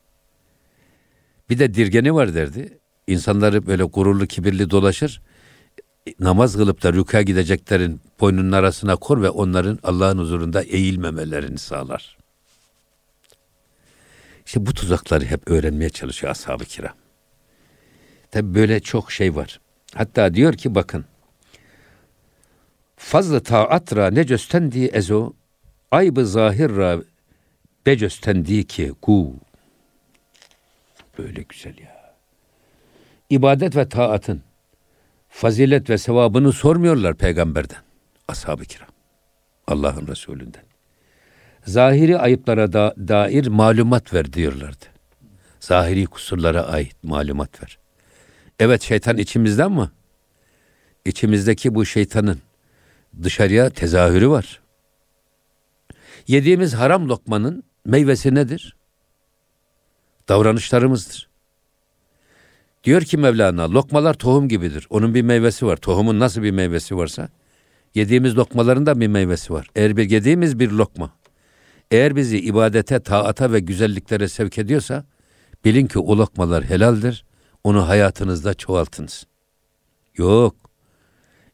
Bir 1.49 1.59
de 1.59 1.73
dirgeni 1.73 2.13
var 2.13 2.33
derdi. 2.33 2.79
İnsanları 3.07 3.67
böyle 3.67 3.83
gururlu 3.83 4.27
kibirli 4.27 4.69
dolaşır. 4.69 5.21
Namaz 6.19 6.55
kılıp 6.55 6.83
da 6.83 6.93
rüka 6.93 7.21
gideceklerin 7.21 8.01
boynunun 8.19 8.51
arasına 8.51 8.95
kor 8.95 9.21
ve 9.21 9.29
onların 9.29 9.79
Allah'ın 9.83 10.17
huzurunda 10.17 10.61
eğilmemelerini 10.61 11.57
sağlar. 11.57 12.20
İşte 14.45 14.65
bu 14.65 14.73
tuzakları 14.73 15.25
hep 15.25 15.51
öğrenmeye 15.51 15.89
çalışıyor 15.89 16.31
ashab-ı 16.31 16.65
kiram. 16.65 16.95
Tabi 18.31 18.55
böyle 18.55 18.79
çok 18.79 19.11
şey 19.11 19.35
var. 19.35 19.59
Hatta 19.95 20.33
diyor 20.33 20.53
ki 20.53 20.75
bakın. 20.75 21.05
Fazla 22.97 23.39
taat 23.39 23.95
ra 23.95 24.11
ne 24.11 24.71
diye 24.71 24.87
ezo 24.87 25.33
aybı 25.91 26.25
zahir 26.25 26.69
ra 26.69 27.01
becöstendi 27.85 28.67
ki 28.67 28.93
ku. 29.01 29.35
Böyle 31.17 31.41
güzel 31.41 31.77
ya. 31.77 32.15
İbadet 33.29 33.75
ve 33.75 33.89
taatın 33.89 34.41
fazilet 35.29 35.89
ve 35.89 35.97
sevabını 35.97 36.53
sormuyorlar 36.53 37.15
peygamberden. 37.15 37.81
Ashab-ı 38.27 38.65
kiram. 38.65 38.89
Allah'ın 39.67 40.07
Resulünden. 40.07 40.70
Zahiri 41.65 42.17
ayıplara 42.17 42.73
da, 42.73 42.95
dair 42.97 43.47
malumat 43.47 44.13
ver 44.13 44.33
diyorlardı. 44.33 44.85
Zahiri 45.59 46.05
kusurlara 46.05 46.63
ait 46.63 47.03
malumat 47.03 47.63
ver. 47.63 47.77
Evet 48.59 48.81
şeytan 48.81 49.17
içimizde 49.17 49.63
ama 49.63 49.91
içimizdeki 51.05 51.75
bu 51.75 51.85
şeytanın 51.85 52.39
dışarıya 53.23 53.69
tezahürü 53.69 54.29
var. 54.29 54.61
Yediğimiz 56.27 56.73
haram 56.73 57.09
lokmanın 57.09 57.63
meyvesi 57.85 58.35
nedir? 58.35 58.75
Davranışlarımızdır. 60.29 61.29
Diyor 62.83 63.01
ki 63.01 63.17
Mevlana, 63.17 63.71
lokmalar 63.71 64.13
tohum 64.13 64.47
gibidir. 64.47 64.87
Onun 64.89 65.13
bir 65.15 65.21
meyvesi 65.21 65.65
var. 65.65 65.77
Tohumun 65.77 66.19
nasıl 66.19 66.43
bir 66.43 66.51
meyvesi 66.51 66.97
varsa, 66.97 67.29
yediğimiz 67.95 68.37
lokmaların 68.37 68.85
da 68.85 68.99
bir 68.99 69.07
meyvesi 69.07 69.53
var. 69.53 69.67
Eğer 69.75 69.97
bir 69.97 70.09
yediğimiz 70.09 70.59
bir 70.59 70.71
lokma, 70.71 71.11
eğer 71.91 72.15
bizi 72.15 72.39
ibadete, 72.39 72.99
taata 72.99 73.51
ve 73.51 73.59
güzelliklere 73.59 74.27
sevk 74.27 74.57
ediyorsa, 74.57 75.05
bilin 75.65 75.87
ki 75.87 75.99
o 75.99 76.17
lokmalar 76.17 76.63
helaldir. 76.63 77.25
Onu 77.63 77.87
hayatınızda 77.87 78.53
çoğaltınız. 78.53 79.25
Yok. 80.15 80.55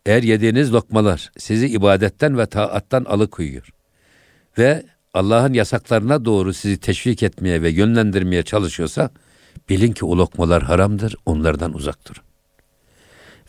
Eğer 0.05 0.23
yediğiniz 0.23 0.73
lokmalar 0.73 1.31
sizi 1.37 1.67
ibadetten 1.67 2.37
ve 2.37 2.45
taattan 2.45 3.05
alıkoyuyor 3.05 3.69
ve 4.57 4.83
Allah'ın 5.13 5.53
yasaklarına 5.53 6.25
doğru 6.25 6.53
sizi 6.53 6.77
teşvik 6.77 7.23
etmeye 7.23 7.61
ve 7.61 7.69
yönlendirmeye 7.69 8.43
çalışıyorsa 8.43 9.09
bilin 9.69 9.91
ki 9.91 10.05
o 10.05 10.17
lokmalar 10.17 10.63
haramdır, 10.63 11.15
onlardan 11.25 11.73
uzak 11.73 12.07
durun. 12.07 12.23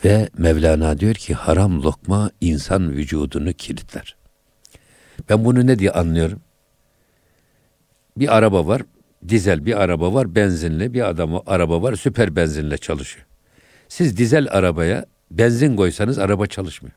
Ve 0.04 0.28
Mevlana 0.38 1.00
diyor 1.00 1.14
ki 1.14 1.34
haram 1.34 1.82
lokma 1.82 2.30
insan 2.40 2.90
vücudunu 2.90 3.52
kilitler. 3.52 4.16
Ben 5.28 5.44
bunu 5.44 5.66
ne 5.66 5.78
diye 5.78 5.90
anlıyorum? 5.90 6.40
Bir 8.20 8.36
araba 8.36 8.66
var, 8.66 8.82
dizel 9.28 9.66
bir 9.66 9.80
araba 9.80 10.14
var, 10.14 10.34
benzinli 10.34 10.94
bir 10.94 11.08
adam 11.08 11.42
araba 11.46 11.82
var, 11.82 11.96
süper 11.96 12.36
benzinle 12.36 12.78
çalışıyor. 12.78 13.26
Siz 13.88 14.16
dizel 14.16 14.48
arabaya 14.50 15.04
benzin 15.30 15.76
koysanız 15.76 16.18
araba 16.18 16.46
çalışmıyor. 16.46 16.94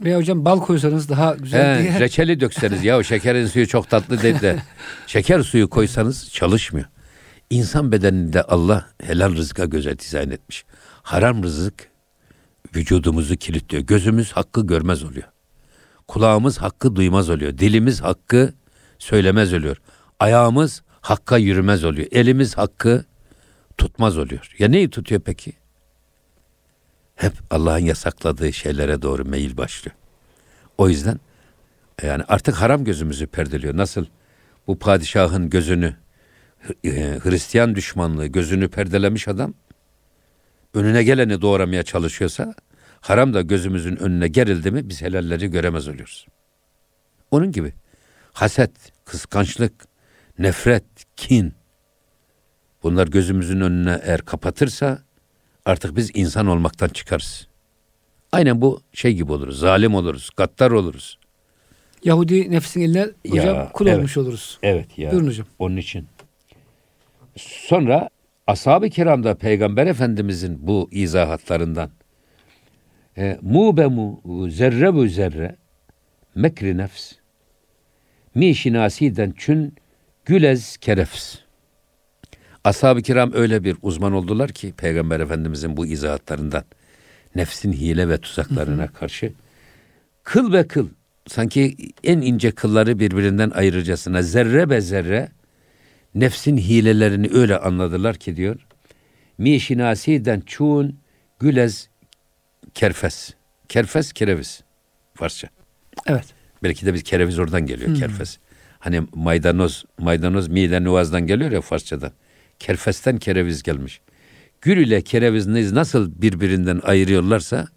Veya 0.00 0.18
hocam 0.18 0.44
bal 0.44 0.60
koysanız 0.60 1.08
daha 1.08 1.34
güzel 1.34 1.78
He, 1.78 1.82
diye. 1.82 2.00
reçeli 2.00 2.40
dökseniz 2.40 2.84
ya 2.84 2.98
o 2.98 3.02
şekerin 3.02 3.46
suyu 3.46 3.66
çok 3.68 3.90
tatlı 3.90 4.22
dedi 4.22 4.40
de 4.40 4.56
şeker 5.06 5.40
suyu 5.40 5.70
koysanız 5.70 6.30
çalışmıyor. 6.32 6.86
İnsan 7.50 7.92
bedeninde 7.92 8.42
Allah 8.42 8.86
helal 9.02 9.36
rızka 9.36 9.64
göze 9.64 9.98
dizayn 9.98 10.30
etmiş. 10.30 10.64
Haram 11.02 11.42
rızık 11.42 11.74
vücudumuzu 12.76 13.36
kilitliyor. 13.36 13.82
Gözümüz 13.84 14.32
hakkı 14.32 14.66
görmez 14.66 15.04
oluyor. 15.04 15.26
Kulağımız 16.08 16.58
hakkı 16.58 16.96
duymaz 16.96 17.30
oluyor. 17.30 17.58
Dilimiz 17.58 18.00
hakkı 18.00 18.52
söylemez 18.98 19.54
oluyor. 19.54 19.76
Ayağımız 20.22 20.82
hakka 21.00 21.38
yürümez 21.38 21.84
oluyor. 21.84 22.08
Elimiz 22.12 22.58
hakkı 22.58 23.04
tutmaz 23.78 24.18
oluyor. 24.18 24.54
Ya 24.58 24.68
neyi 24.68 24.90
tutuyor 24.90 25.20
peki? 25.20 25.52
Hep 27.16 27.32
Allah'ın 27.50 27.78
yasakladığı 27.78 28.52
şeylere 28.52 29.02
doğru 29.02 29.24
meyil 29.24 29.56
başlıyor. 29.56 29.96
O 30.78 30.88
yüzden 30.88 31.20
yani 32.02 32.22
artık 32.28 32.54
haram 32.54 32.84
gözümüzü 32.84 33.26
perdeliyor. 33.26 33.76
Nasıl 33.76 34.06
bu 34.66 34.78
padişahın 34.78 35.50
gözünü 35.50 35.96
e, 36.84 36.90
Hristiyan 37.22 37.74
düşmanlığı 37.74 38.26
gözünü 38.26 38.68
perdelemiş 38.68 39.28
adam 39.28 39.54
önüne 40.74 41.02
geleni 41.02 41.42
doğramaya 41.42 41.82
çalışıyorsa 41.82 42.54
haram 43.00 43.34
da 43.34 43.42
gözümüzün 43.42 43.96
önüne 43.96 44.28
gerildi 44.28 44.70
mi 44.70 44.88
biz 44.88 45.02
helalleri 45.02 45.50
göremez 45.50 45.88
oluyoruz. 45.88 46.26
Onun 47.30 47.52
gibi 47.52 47.72
haset, 48.32 48.72
kıskançlık, 49.04 49.91
nefret, 50.42 50.84
kin 51.16 51.52
bunlar 52.82 53.08
gözümüzün 53.08 53.60
önüne 53.60 54.00
eğer 54.04 54.22
kapatırsa 54.22 54.98
artık 55.64 55.96
biz 55.96 56.10
insan 56.14 56.46
olmaktan 56.46 56.88
çıkarız. 56.88 57.48
Aynen 58.32 58.60
bu 58.60 58.80
şey 58.92 59.14
gibi 59.14 59.32
oluruz. 59.32 59.58
Zalim 59.58 59.94
oluruz, 59.94 60.30
gaddar 60.36 60.70
oluruz. 60.70 61.18
Yahudi 62.04 62.50
nefsin 62.50 62.80
eline 62.80 63.06
hocam 63.28 63.56
Ya, 63.56 63.70
kul 63.72 63.86
evet. 63.86 63.98
olmuş 63.98 64.16
oluruz. 64.16 64.58
Evet 64.62 64.98
ya. 64.98 65.12
Buyurun 65.12 65.26
hocam. 65.26 65.46
Onun 65.58 65.76
için. 65.76 66.06
Sonra 67.36 68.08
ashab-ı 68.46 68.90
kiramda 68.90 69.34
Peygamber 69.34 69.86
Efendimizin 69.86 70.66
bu 70.66 70.88
izahatlarından 70.92 71.90
e, 73.18 73.38
mu 73.42 73.76
be 73.76 73.86
mu 73.86 74.22
zerre 74.50 74.94
bu 74.94 75.06
zerre 75.08 75.56
mekri 76.34 76.76
nefs 76.76 77.12
mi 78.34 78.54
şinasiden 78.54 79.34
çün 79.36 79.74
gülez 80.24 80.76
kerefs. 80.76 81.36
Ashab-ı 82.64 83.02
kiram 83.02 83.32
öyle 83.34 83.64
bir 83.64 83.76
uzman 83.82 84.12
oldular 84.12 84.52
ki 84.52 84.72
Peygamber 84.76 85.20
Efendimizin 85.20 85.76
bu 85.76 85.86
izahatlarından 85.86 86.64
nefsin 87.34 87.72
hile 87.72 88.08
ve 88.08 88.18
tuzaklarına 88.18 88.88
karşı 88.88 89.32
kıl 90.24 90.52
be 90.52 90.66
kıl 90.66 90.88
sanki 91.26 91.76
en 92.04 92.20
ince 92.20 92.50
kılları 92.50 92.98
birbirinden 92.98 93.50
ayırırcasına 93.50 94.22
zerre 94.22 94.70
be 94.70 94.80
zerre 94.80 95.28
nefsin 96.14 96.56
hilelerini 96.56 97.30
öyle 97.32 97.58
anladılar 97.58 98.16
ki 98.16 98.36
diyor. 98.36 98.66
Mi 99.38 99.60
şinasiden 99.60 100.40
çun 100.40 100.98
gülez 101.40 101.88
kerfes. 102.74 103.34
Kerfes 103.68 104.12
kereviz. 104.12 104.62
Farsça. 105.14 105.48
Evet. 106.06 106.24
Belki 106.62 106.86
de 106.86 106.94
biz 106.94 107.02
kereviz 107.02 107.38
oradan 107.38 107.66
geliyor 107.66 107.94
kerfes. 107.98 108.38
Hani 108.82 109.02
maydanoz, 109.14 109.84
maydanoz 109.98 110.48
mide 110.48 110.84
nuvazdan 110.84 111.26
geliyor 111.26 111.50
ya 111.50 111.60
Farsçadan. 111.60 112.12
Kerfesten 112.58 113.18
kereviz 113.18 113.62
gelmiş. 113.62 114.00
Gül 114.60 114.76
ile 114.86 115.02
kereviz 115.02 115.46
nasıl 115.72 116.22
birbirinden 116.22 116.80
ayırıyorlarsa 116.84 117.68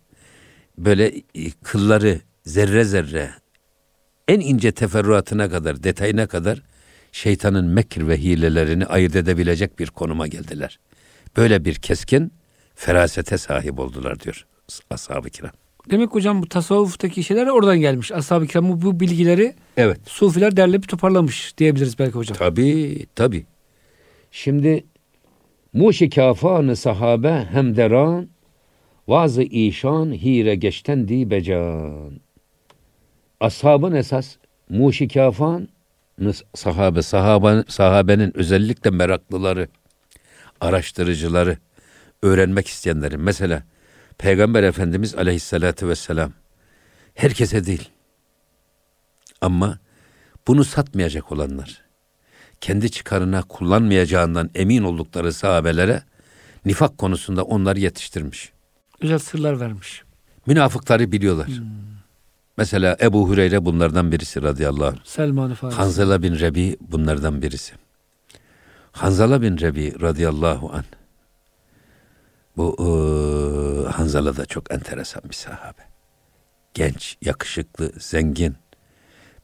böyle 0.78 1.08
e, 1.36 1.51
kılları 1.64 2.20
zerre 2.45 2.84
zerre 2.84 3.30
en 4.28 4.39
ince 4.39 4.72
teferruatına 4.72 5.49
kadar, 5.49 5.84
detayına 5.84 6.28
kadar 6.28 6.62
şeytanın 7.12 7.66
mekir 7.66 8.08
ve 8.08 8.18
hilelerini 8.18 8.86
ayırt 8.86 9.16
edebilecek 9.16 9.80
bir 9.80 9.88
konuma 9.88 10.28
geldiler. 10.28 10.80
Böyle 11.38 11.66
bir 11.66 11.76
keskin 11.76 12.34
ferasete 12.76 13.38
sahip 13.38 13.80
oldular 13.80 14.20
diyor 14.20 14.45
ashab-ı 14.89 15.30
kiram. 15.30 15.64
Demek 15.91 16.09
hocam 16.11 16.41
bu 16.41 16.49
tasavvuftaki 16.49 17.23
şeyler 17.23 17.47
oradan 17.47 17.79
gelmiş. 17.79 18.11
Ashab-ı 18.11 18.47
kiram 18.47 18.81
bu 18.81 18.99
bilgileri 18.99 19.53
Evet. 19.77 19.99
sufiler 20.05 20.57
derleyip 20.57 20.89
toparlamış 20.89 21.57
diyebiliriz 21.57 21.99
belki 21.99 22.13
hocam. 22.13 22.38
Tabii, 22.38 23.05
tabii. 23.15 23.45
Şimdi 24.31 24.86
muşikafanı 25.73 26.75
sahabe 26.75 27.47
hem 27.51 27.75
deran 27.75 28.27
vazı 29.07 29.41
işan 29.43 30.11
hire 30.11 30.55
geçten 30.55 31.07
di 31.07 31.29
becan. 31.31 32.19
Ashabın 33.39 33.91
esas 33.95 34.36
muşikafan 34.69 35.67
sahabe, 36.53 37.01
sahabe, 37.01 37.63
sahabenin 37.67 38.38
özellikle 38.38 38.89
meraklıları, 38.89 39.67
araştırıcıları, 40.61 41.57
öğrenmek 42.21 42.67
isteyenlerin. 42.67 43.19
Mesela 43.19 43.63
Peygamber 44.18 44.63
Efendimiz 44.63 45.16
aleyhissalatü 45.16 45.88
vesselam 45.88 46.32
herkese 47.16 47.66
değil 47.66 47.89
ama 49.41 49.80
bunu 50.47 50.63
satmayacak 50.63 51.32
olanlar, 51.32 51.82
kendi 52.61 52.91
çıkarına 52.91 53.41
kullanmayacağından 53.41 54.49
emin 54.55 54.84
oldukları 54.84 55.34
sahabelere 55.34 56.03
nifak 56.66 56.97
konusunda 56.97 57.43
onları 57.43 57.80
yetiştirmiş. 57.80 58.51
Özel 59.01 59.20
sırlar 59.20 59.59
vermiş. 59.59 60.03
Münafıkları 60.45 61.11
biliyorlar. 61.11 61.49
Mesela 62.57 62.97
Ebu 63.01 63.30
Hureyre 63.30 63.66
bunlardan 63.66 64.11
birisi 64.11 64.41
radıyallahu 64.43 64.88
anh. 64.88 64.97
Selman-ı 65.03 65.55
Farisi. 65.55 65.78
Hanzala 65.78 66.24
bin 66.24 66.39
Rebi 66.39 66.78
bunlardan 66.82 67.41
birisi. 67.41 67.74
Hanzala 68.91 69.41
bin 69.41 69.57
Rebi 69.57 70.01
radıyallahu 70.01 70.74
an. 70.74 70.84
Bu 72.58 72.76
eee, 72.80 73.91
Hanzala 73.91 74.38
da 74.38 74.45
çok 74.45 74.74
enteresan 74.74 75.24
bir 75.30 75.36
sahabe. 75.36 75.82
Genç, 76.74 77.18
yakışıklı, 77.22 77.91
zengin. 77.99 78.56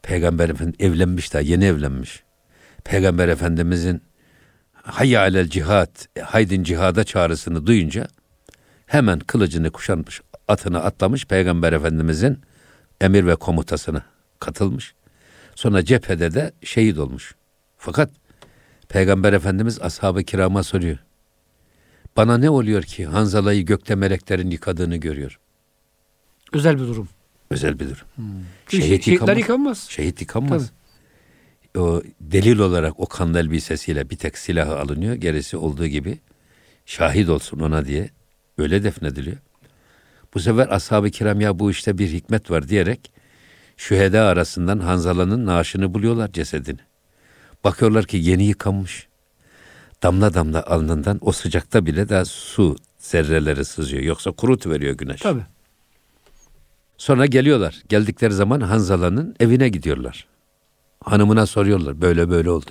Peygamber 0.02 0.48
Efendimiz 0.48 0.76
evlenmiş 0.80 1.32
daha 1.34 1.42
yeni 1.42 1.64
evlenmiş. 1.64 2.22
Peygamber 2.84 3.28
Efendimizin 3.28 4.02
hayya 4.72 5.20
alel 5.20 5.48
cihat, 5.48 6.08
haydin 6.22 6.62
cihada 6.62 7.04
çağrısını 7.04 7.66
duyunca 7.66 8.08
hemen 8.86 9.18
kılıcını 9.18 9.70
kuşanmış, 9.70 10.20
atını 10.48 10.84
atlamış 10.84 11.26
Peygamber 11.26 11.72
Efendimizin 11.72 12.40
emir 13.00 13.26
ve 13.26 13.36
komutasına 13.36 14.02
katılmış. 14.38 14.94
Sonra 15.54 15.84
cephede 15.84 16.34
de 16.34 16.52
şehit 16.62 16.98
olmuş. 16.98 17.34
Fakat 17.78 18.10
Peygamber 18.88 19.32
Efendimiz 19.32 19.82
ashab-ı 19.82 20.24
kirama 20.24 20.62
soruyor. 20.62 20.98
Bana 22.16 22.38
ne 22.38 22.50
oluyor 22.50 22.82
ki 22.82 23.06
Hanzala'yı 23.06 23.66
gökte 23.66 23.94
meleklerin 23.94 24.50
yıkadığını 24.50 24.96
görüyor. 24.96 25.38
Özel 26.52 26.74
bir 26.74 26.86
durum. 26.86 27.08
Özel 27.50 27.80
bir 27.80 27.84
durum. 27.84 28.06
Hmm. 28.14 28.24
Şehit 28.68 29.06
yıkanmaz. 29.08 29.38
yıkanmaz. 29.38 29.86
Şehit 29.90 30.20
yıkanmaz. 30.20 30.72
O 31.78 32.02
delil 32.20 32.58
olarak 32.58 33.00
o 33.00 33.06
kanlı 33.06 33.40
elbisesiyle 33.40 34.10
bir 34.10 34.16
tek 34.16 34.38
silahı 34.38 34.78
alınıyor. 34.78 35.14
Gerisi 35.14 35.56
olduğu 35.56 35.86
gibi 35.86 36.18
şahit 36.86 37.28
olsun 37.28 37.60
ona 37.60 37.84
diye 37.86 38.10
öyle 38.58 38.84
defnediliyor. 38.84 39.36
Bu 40.34 40.40
sefer 40.40 40.68
ashab-ı 40.68 41.10
kiram 41.10 41.40
ya 41.40 41.58
bu 41.58 41.70
işte 41.70 41.98
bir 41.98 42.08
hikmet 42.08 42.50
var 42.50 42.68
diyerek 42.68 43.12
şüheda 43.76 44.22
arasından 44.24 44.78
Hanzala'nın 44.78 45.46
naaşını 45.46 45.94
buluyorlar 45.94 46.32
cesedini. 46.32 46.80
Bakıyorlar 47.64 48.06
ki 48.06 48.16
yeni 48.16 48.44
yıkanmış. 48.44 49.08
Damla 50.02 50.34
damla 50.34 50.62
alnından 50.62 51.18
o 51.20 51.32
sıcakta 51.32 51.86
bile 51.86 52.08
daha 52.08 52.24
su 52.24 52.76
zerreleri 52.98 53.64
sızıyor. 53.64 54.02
Yoksa 54.02 54.30
kurut 54.30 54.66
veriyor 54.66 54.94
güneş. 54.94 55.20
Tabii. 55.20 55.42
Sonra 56.98 57.26
geliyorlar. 57.26 57.82
Geldikleri 57.88 58.32
zaman 58.32 58.60
Hanzala'nın 58.60 59.36
evine 59.40 59.68
gidiyorlar. 59.68 60.26
Hanımına 61.04 61.46
soruyorlar. 61.46 62.00
Böyle 62.00 62.30
böyle 62.30 62.50
oldu. 62.50 62.70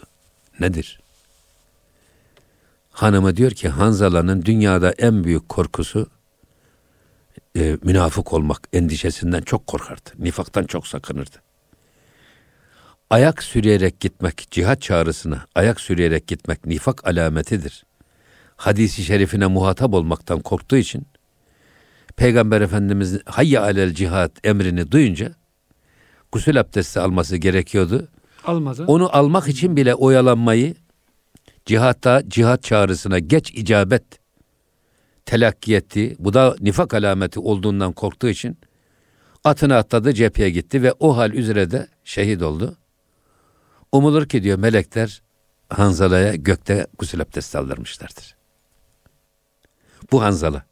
Nedir? 0.60 1.00
Hanımı 2.92 3.36
diyor 3.36 3.52
ki 3.52 3.70
Hanzala'nın 3.70 4.46
dünyada 4.46 4.92
en 4.92 5.24
büyük 5.24 5.50
korkusu 5.50 6.08
e, 7.58 7.78
münafık 7.84 8.34
olmak 8.34 8.68
endişesinden 8.74 9.42
çok 9.42 9.68
korkardı. 9.68 10.10
Nifaktan 10.20 10.64
çok 10.64 10.88
sakınırdı. 10.88 11.36
Ayak 13.12 13.44
sürüyerek 13.44 14.00
gitmek, 14.00 14.48
cihat 14.52 14.82
çağrısına 14.82 15.46
ayak 15.56 15.82
sürüyerek 15.82 16.28
gitmek 16.28 16.66
nifak 16.66 17.08
alametidir. 17.08 17.86
Hadisi 18.56 19.04
şerifine 19.04 19.48
muhatap 19.48 19.94
olmaktan 19.94 20.40
korktuğu 20.40 20.78
için 20.78 21.08
Peygamber 22.16 22.62
Efendimizin 22.62 23.22
hayye 23.26 23.60
alel 23.60 23.94
cihat 23.94 24.32
emrini 24.44 24.92
duyunca 24.92 25.32
gusül 26.32 26.60
abdesti 26.60 27.00
alması 27.00 27.38
gerekiyordu. 27.38 28.08
Almadı. 28.46 28.86
Onu 28.88 29.18
almak 29.18 29.48
için 29.48 29.76
bile 29.78 29.96
oyalanmayı 29.96 30.76
cihatta 31.66 32.24
cihat 32.28 32.64
çağrısına 32.64 33.20
geç 33.20 33.52
icabet 33.52 34.04
telakki 35.26 35.76
etti. 35.76 36.16
Bu 36.20 36.34
da 36.34 36.56
nifak 36.60 36.94
alameti 36.94 37.40
olduğundan 37.40 37.94
korktuğu 37.94 38.30
için 38.30 38.58
atını 39.44 39.76
atladı 39.76 40.14
cepheye 40.14 40.50
gitti 40.50 40.84
ve 40.84 40.94
o 41.00 41.18
hal 41.18 41.34
üzere 41.34 41.72
de 41.72 41.88
şehit 42.04 42.42
oldu. 42.42 42.78
Umulur 43.92 44.28
ki 44.30 44.44
diyor 44.44 44.58
melekler 44.58 45.22
Hanzala'ya 45.70 46.36
gökte 46.36 46.88
gusül 47.00 47.22
abdesti 47.22 47.58
aldırmışlardır. 47.58 48.36
Bu 50.12 50.24
Hanzala. 50.24 50.66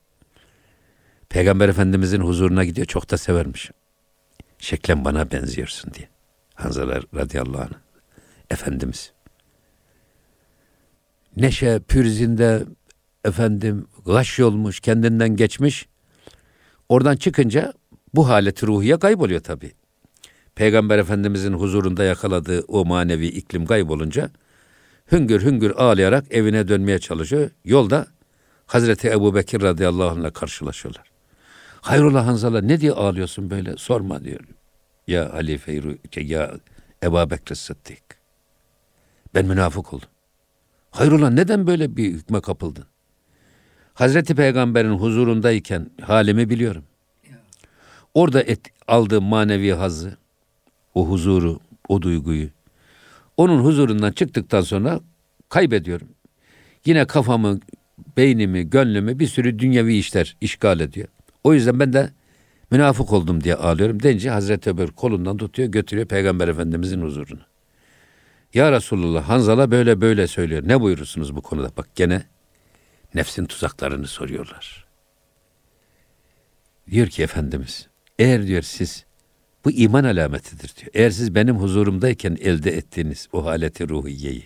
Peygamber 1.30 1.70
Efendimizin 1.70 2.22
huzuruna 2.22 2.64
gidiyor. 2.64 2.88
Çok 2.88 3.12
da 3.12 3.18
severmiş. 3.18 3.72
Şeklen 4.58 5.06
bana 5.06 5.32
benziyorsun 5.32 5.94
diye. 5.94 6.10
Hanzala 6.56 7.02
radıyallahu 7.16 7.62
anh. 7.62 7.78
Efendimiz. 8.50 9.14
Neşe 11.36 11.80
pürzinde 11.80 12.66
efendim 13.26 13.88
gaş 14.06 14.40
olmuş, 14.40 14.80
kendinden 14.80 15.36
geçmiş. 15.36 15.88
Oradan 16.90 17.16
çıkınca 17.16 17.74
bu 18.16 18.30
haleti 18.30 18.68
ruhiye 18.68 19.00
kayboluyor 19.00 19.42
tabii. 19.42 19.72
Peygamber 20.60 20.98
Efendimizin 20.98 21.54
huzurunda 21.54 22.04
yakaladığı 22.04 22.62
o 22.68 22.86
manevi 22.86 23.28
iklim 23.28 23.66
kaybolunca 23.66 24.30
hüngür 25.12 25.42
hüngür 25.42 25.72
ağlayarak 25.72 26.26
evine 26.32 26.68
dönmeye 26.68 27.00
çalışıyor. 27.00 27.50
Yolda 27.66 28.08
Hazreti 28.66 29.10
Ebu 29.10 29.36
Bekir 29.36 29.62
radıyallahu 29.62 30.10
anh'la 30.10 30.32
karşılaşıyorlar. 30.32 31.04
Hayrola 31.82 32.26
Hanzala 32.26 32.62
ne 32.62 32.82
diye 32.82 32.92
ağlıyorsun 32.92 33.50
böyle 33.50 33.78
sorma 33.78 34.24
diyor. 34.24 34.40
Ya 35.08 35.34
halife 35.34 35.82
ya 36.16 36.52
Ebu 37.04 37.30
Bekir 37.32 37.56
Sıddık. 37.56 38.04
Ben 39.34 39.46
münafık 39.46 39.94
oldum. 39.94 40.10
Hayrola 40.92 41.30
neden 41.30 41.68
böyle 41.68 41.98
bir 41.98 42.14
hükme 42.14 42.42
kapıldın? 42.42 42.86
Hazreti 43.94 44.36
Peygamber'in 44.36 44.98
huzurundayken 44.98 45.90
halimi 46.02 46.50
biliyorum. 46.50 46.84
Orada 48.14 48.42
et, 48.42 48.60
aldığım 48.88 49.24
manevi 49.24 49.72
hazzı, 49.72 50.19
o 51.00 51.08
huzuru, 51.08 51.60
o 51.88 52.02
duyguyu, 52.02 52.50
onun 53.38 53.60
huzurundan 53.64 54.12
çıktıktan 54.12 54.62
sonra 54.62 55.00
kaybediyorum. 55.50 56.08
Yine 56.86 57.06
kafamı, 57.06 57.60
beynimi, 58.18 58.70
gönlümü 58.70 59.20
bir 59.20 59.28
sürü 59.28 59.60
dünyevi 59.60 59.98
işler 59.98 60.38
işgal 60.42 60.80
ediyor. 60.80 61.08
O 61.44 61.54
yüzden 61.54 61.80
ben 61.80 61.94
de 61.94 62.10
münafık 62.72 63.14
oldum 63.14 63.44
diye 63.44 63.56
ağlıyorum. 63.56 64.04
Deyince 64.04 64.30
Hazreti 64.30 64.70
Ömer 64.70 64.88
kolundan 64.88 65.38
tutuyor 65.38 65.70
götürüyor 65.70 66.08
Peygamber 66.08 66.48
Efendimizin 66.48 67.02
huzuruna. 67.02 67.46
Ya 68.54 68.72
Resulullah 68.72 69.30
Hanzala 69.30 69.72
böyle 69.72 70.02
böyle 70.02 70.28
söylüyor. 70.28 70.64
Ne 70.66 70.82
buyurursunuz 70.82 71.36
bu 71.36 71.42
konuda? 71.42 71.72
Bak 71.78 71.88
gene 71.96 72.24
nefsin 73.16 73.46
tuzaklarını 73.46 74.08
soruyorlar. 74.08 74.86
Diyor 76.92 77.08
ki 77.08 77.24
Efendimiz 77.24 77.88
eğer 78.20 78.48
diyor 78.48 78.62
siz 78.62 79.06
bu 79.66 79.72
iman 79.72 80.04
alametidir 80.04 80.74
diyor. 80.76 80.92
Eğer 80.94 81.10
siz 81.10 81.36
benim 81.36 81.56
huzurumdayken 81.56 82.38
elde 82.42 82.72
ettiğiniz 82.72 83.28
o 83.34 83.46
haleti 83.46 83.90
ruhiyeyi, 83.90 84.44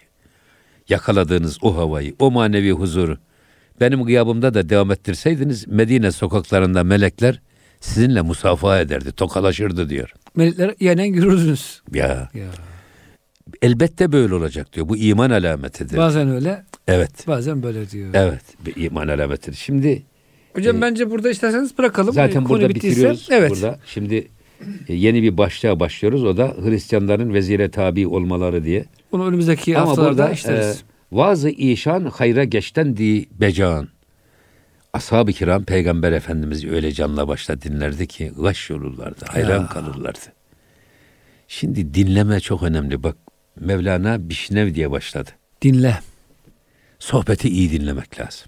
yakaladığınız 0.89 1.57
o 1.61 1.77
havayı, 1.77 2.15
o 2.19 2.31
manevi 2.31 2.71
huzuru 2.71 3.17
benim 3.79 4.03
gıyabımda 4.03 4.53
da 4.53 4.69
devam 4.69 4.91
ettirseydiniz 4.91 5.67
Medine 5.67 6.11
sokaklarında 6.11 6.83
melekler 6.83 7.41
sizinle 7.79 8.21
musafaha 8.21 8.79
ederdi, 8.79 9.11
tokalaşırdı 9.11 9.89
diyor. 9.89 10.13
Melekler 10.35 10.75
yenen 10.79 11.09
görürdünüz. 11.13 11.81
Ya. 11.93 12.29
Ya. 12.33 12.47
Elbette 13.61 14.11
böyle 14.11 14.35
olacak 14.35 14.73
diyor. 14.73 14.89
Bu 14.89 14.97
iman 14.97 15.29
alametidir. 15.29 15.97
Bazen 15.97 16.29
öyle, 16.29 16.63
evet. 16.87 17.27
bazen 17.27 17.63
böyle 17.63 17.89
diyor. 17.89 18.09
Evet. 18.13 18.41
Bir 18.65 18.75
iman 18.83 19.07
alametidir. 19.07 19.57
Şimdi 19.57 20.03
Hocam 20.55 20.77
Ee, 20.77 20.81
bence 20.81 21.11
burada 21.11 21.29
isterseniz 21.29 21.77
bırakalım. 21.77 22.13
zaten 22.13 22.43
Konu 22.43 22.49
burada 22.49 22.69
bittiyse- 22.69 22.73
bitiriyoruz. 22.89 23.27
Evet. 23.31 23.51
Burada 23.51 23.79
şimdi 23.85 24.15
e, 24.15 24.27
yeni 24.87 25.23
bir 25.23 25.37
başlığa 25.37 25.79
başlıyoruz. 25.79 26.23
O 26.23 26.37
da 26.37 26.55
Hristiyanların 26.63 27.33
vezire 27.33 27.71
tabi 27.71 28.07
olmaları 28.07 28.63
diye. 28.63 28.85
Bunu 29.11 29.27
önümüzdeki 29.27 29.77
Ama 29.77 29.89
haftalarda 29.89 30.11
burada 30.17 30.29
e, 30.29 30.33
işleriz. 30.33 30.83
vazı 31.11 31.49
işan 31.49 32.05
hayra 32.05 32.43
geçten 32.43 32.97
di 32.97 33.25
becan. 33.31 33.87
Ashab-ı 34.93 35.31
kiram 35.31 35.63
peygamber 35.63 36.11
efendimizi 36.11 36.71
öyle 36.71 36.91
canla 36.91 37.27
başla 37.27 37.61
dinlerdi 37.61 38.07
ki 38.07 38.31
gaş 38.39 38.71
olurlardı, 38.71 39.25
hayran 39.27 39.61
Ya. 39.61 39.67
kalırlardı. 39.67 40.19
Şimdi 41.47 41.93
dinleme 41.93 42.39
çok 42.39 42.63
önemli. 42.63 43.03
Bak 43.03 43.17
Mevlana 43.59 44.29
Bişnev 44.29 44.75
diye 44.75 44.91
başladı. 44.91 45.29
Dinle. 45.61 45.99
Sohbeti 46.99 47.49
iyi 47.49 47.71
dinlemek 47.71 48.19
lazım. 48.19 48.47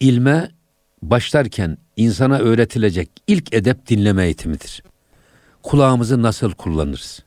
İlme 0.00 0.50
başlarken 1.02 1.78
insana 1.96 2.38
öğretilecek 2.38 3.10
ilk 3.26 3.54
edep 3.54 3.86
dinleme 3.86 4.24
eğitimidir. 4.24 4.82
Kulağımızı 5.62 6.22
nasıl 6.22 6.52
kullanırız? 6.52 7.24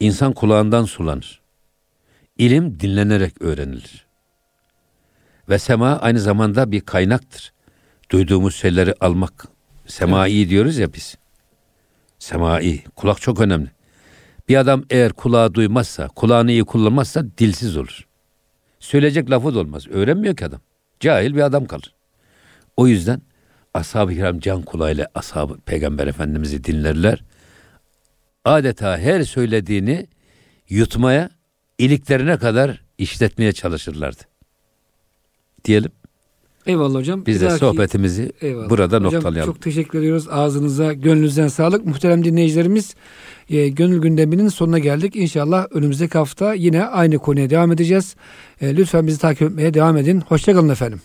İnsan 0.00 0.32
kulağından 0.32 0.84
sulanır. 0.84 1.40
İlim 2.38 2.80
dinlenerek 2.80 3.42
öğrenilir. 3.42 4.06
Ve 5.48 5.58
sema 5.58 5.98
aynı 5.98 6.20
zamanda 6.20 6.72
bir 6.72 6.80
kaynaktır. 6.80 7.52
Duyduğumuz 8.10 8.54
şeyleri 8.56 8.94
almak. 9.00 9.48
Semai 9.86 10.48
diyoruz 10.48 10.78
ya 10.78 10.92
biz. 10.92 11.16
Semai. 12.18 12.84
Kulak 12.96 13.20
çok 13.20 13.40
önemli. 13.40 13.70
Bir 14.48 14.56
adam 14.56 14.84
eğer 14.90 15.12
kulağı 15.12 15.54
duymazsa, 15.54 16.08
kulağını 16.08 16.52
iyi 16.52 16.64
kullanmazsa 16.64 17.24
dilsiz 17.38 17.76
olur. 17.76 18.06
Söyleyecek 18.80 19.30
lafı 19.30 19.54
da 19.54 19.58
olmaz. 19.58 19.86
Öğrenmiyor 19.88 20.36
ki 20.36 20.46
adam. 20.46 20.60
Cahil 21.00 21.34
bir 21.34 21.40
adam 21.40 21.64
kalır. 21.64 21.93
O 22.76 22.86
yüzden 22.86 23.22
ashab-ı 23.74 24.14
kiram 24.14 24.40
can 24.40 24.62
kulağıyla 24.62 25.08
ashab 25.14 25.50
peygamber 25.66 26.06
efendimizi 26.06 26.64
dinlerler. 26.64 27.24
Adeta 28.44 28.98
her 28.98 29.22
söylediğini 29.22 30.06
yutmaya, 30.68 31.30
iliklerine 31.78 32.36
kadar 32.36 32.80
işletmeye 32.98 33.52
çalışırlardı. 33.52 34.22
Diyelim. 35.64 35.90
Eyvallah 36.66 36.98
hocam. 36.98 37.26
Biz 37.26 37.40
de 37.40 37.50
sohbetimizi 37.50 38.32
Eyvallah. 38.40 38.70
burada 38.70 38.96
Hocam, 38.96 39.02
noktalayalım. 39.02 39.52
Çok 39.52 39.62
teşekkür 39.62 39.98
ediyoruz. 39.98 40.28
Ağzınıza, 40.30 40.92
gönlünüzden 40.92 41.48
sağlık. 41.48 41.86
Muhterem 41.86 42.24
dinleyicilerimiz, 42.24 42.94
e, 43.50 43.68
gönül 43.68 44.00
gündeminin 44.00 44.48
sonuna 44.48 44.78
geldik. 44.78 45.16
İnşallah 45.16 45.66
önümüzdeki 45.70 46.18
hafta 46.18 46.54
yine 46.54 46.84
aynı 46.84 47.18
konuya 47.18 47.50
devam 47.50 47.72
edeceğiz. 47.72 48.16
E, 48.60 48.76
lütfen 48.76 49.06
bizi 49.06 49.18
takip 49.18 49.42
etmeye 49.42 49.74
devam 49.74 49.96
edin. 49.96 50.20
Hoşçakalın 50.20 50.68
efendim. 50.68 51.00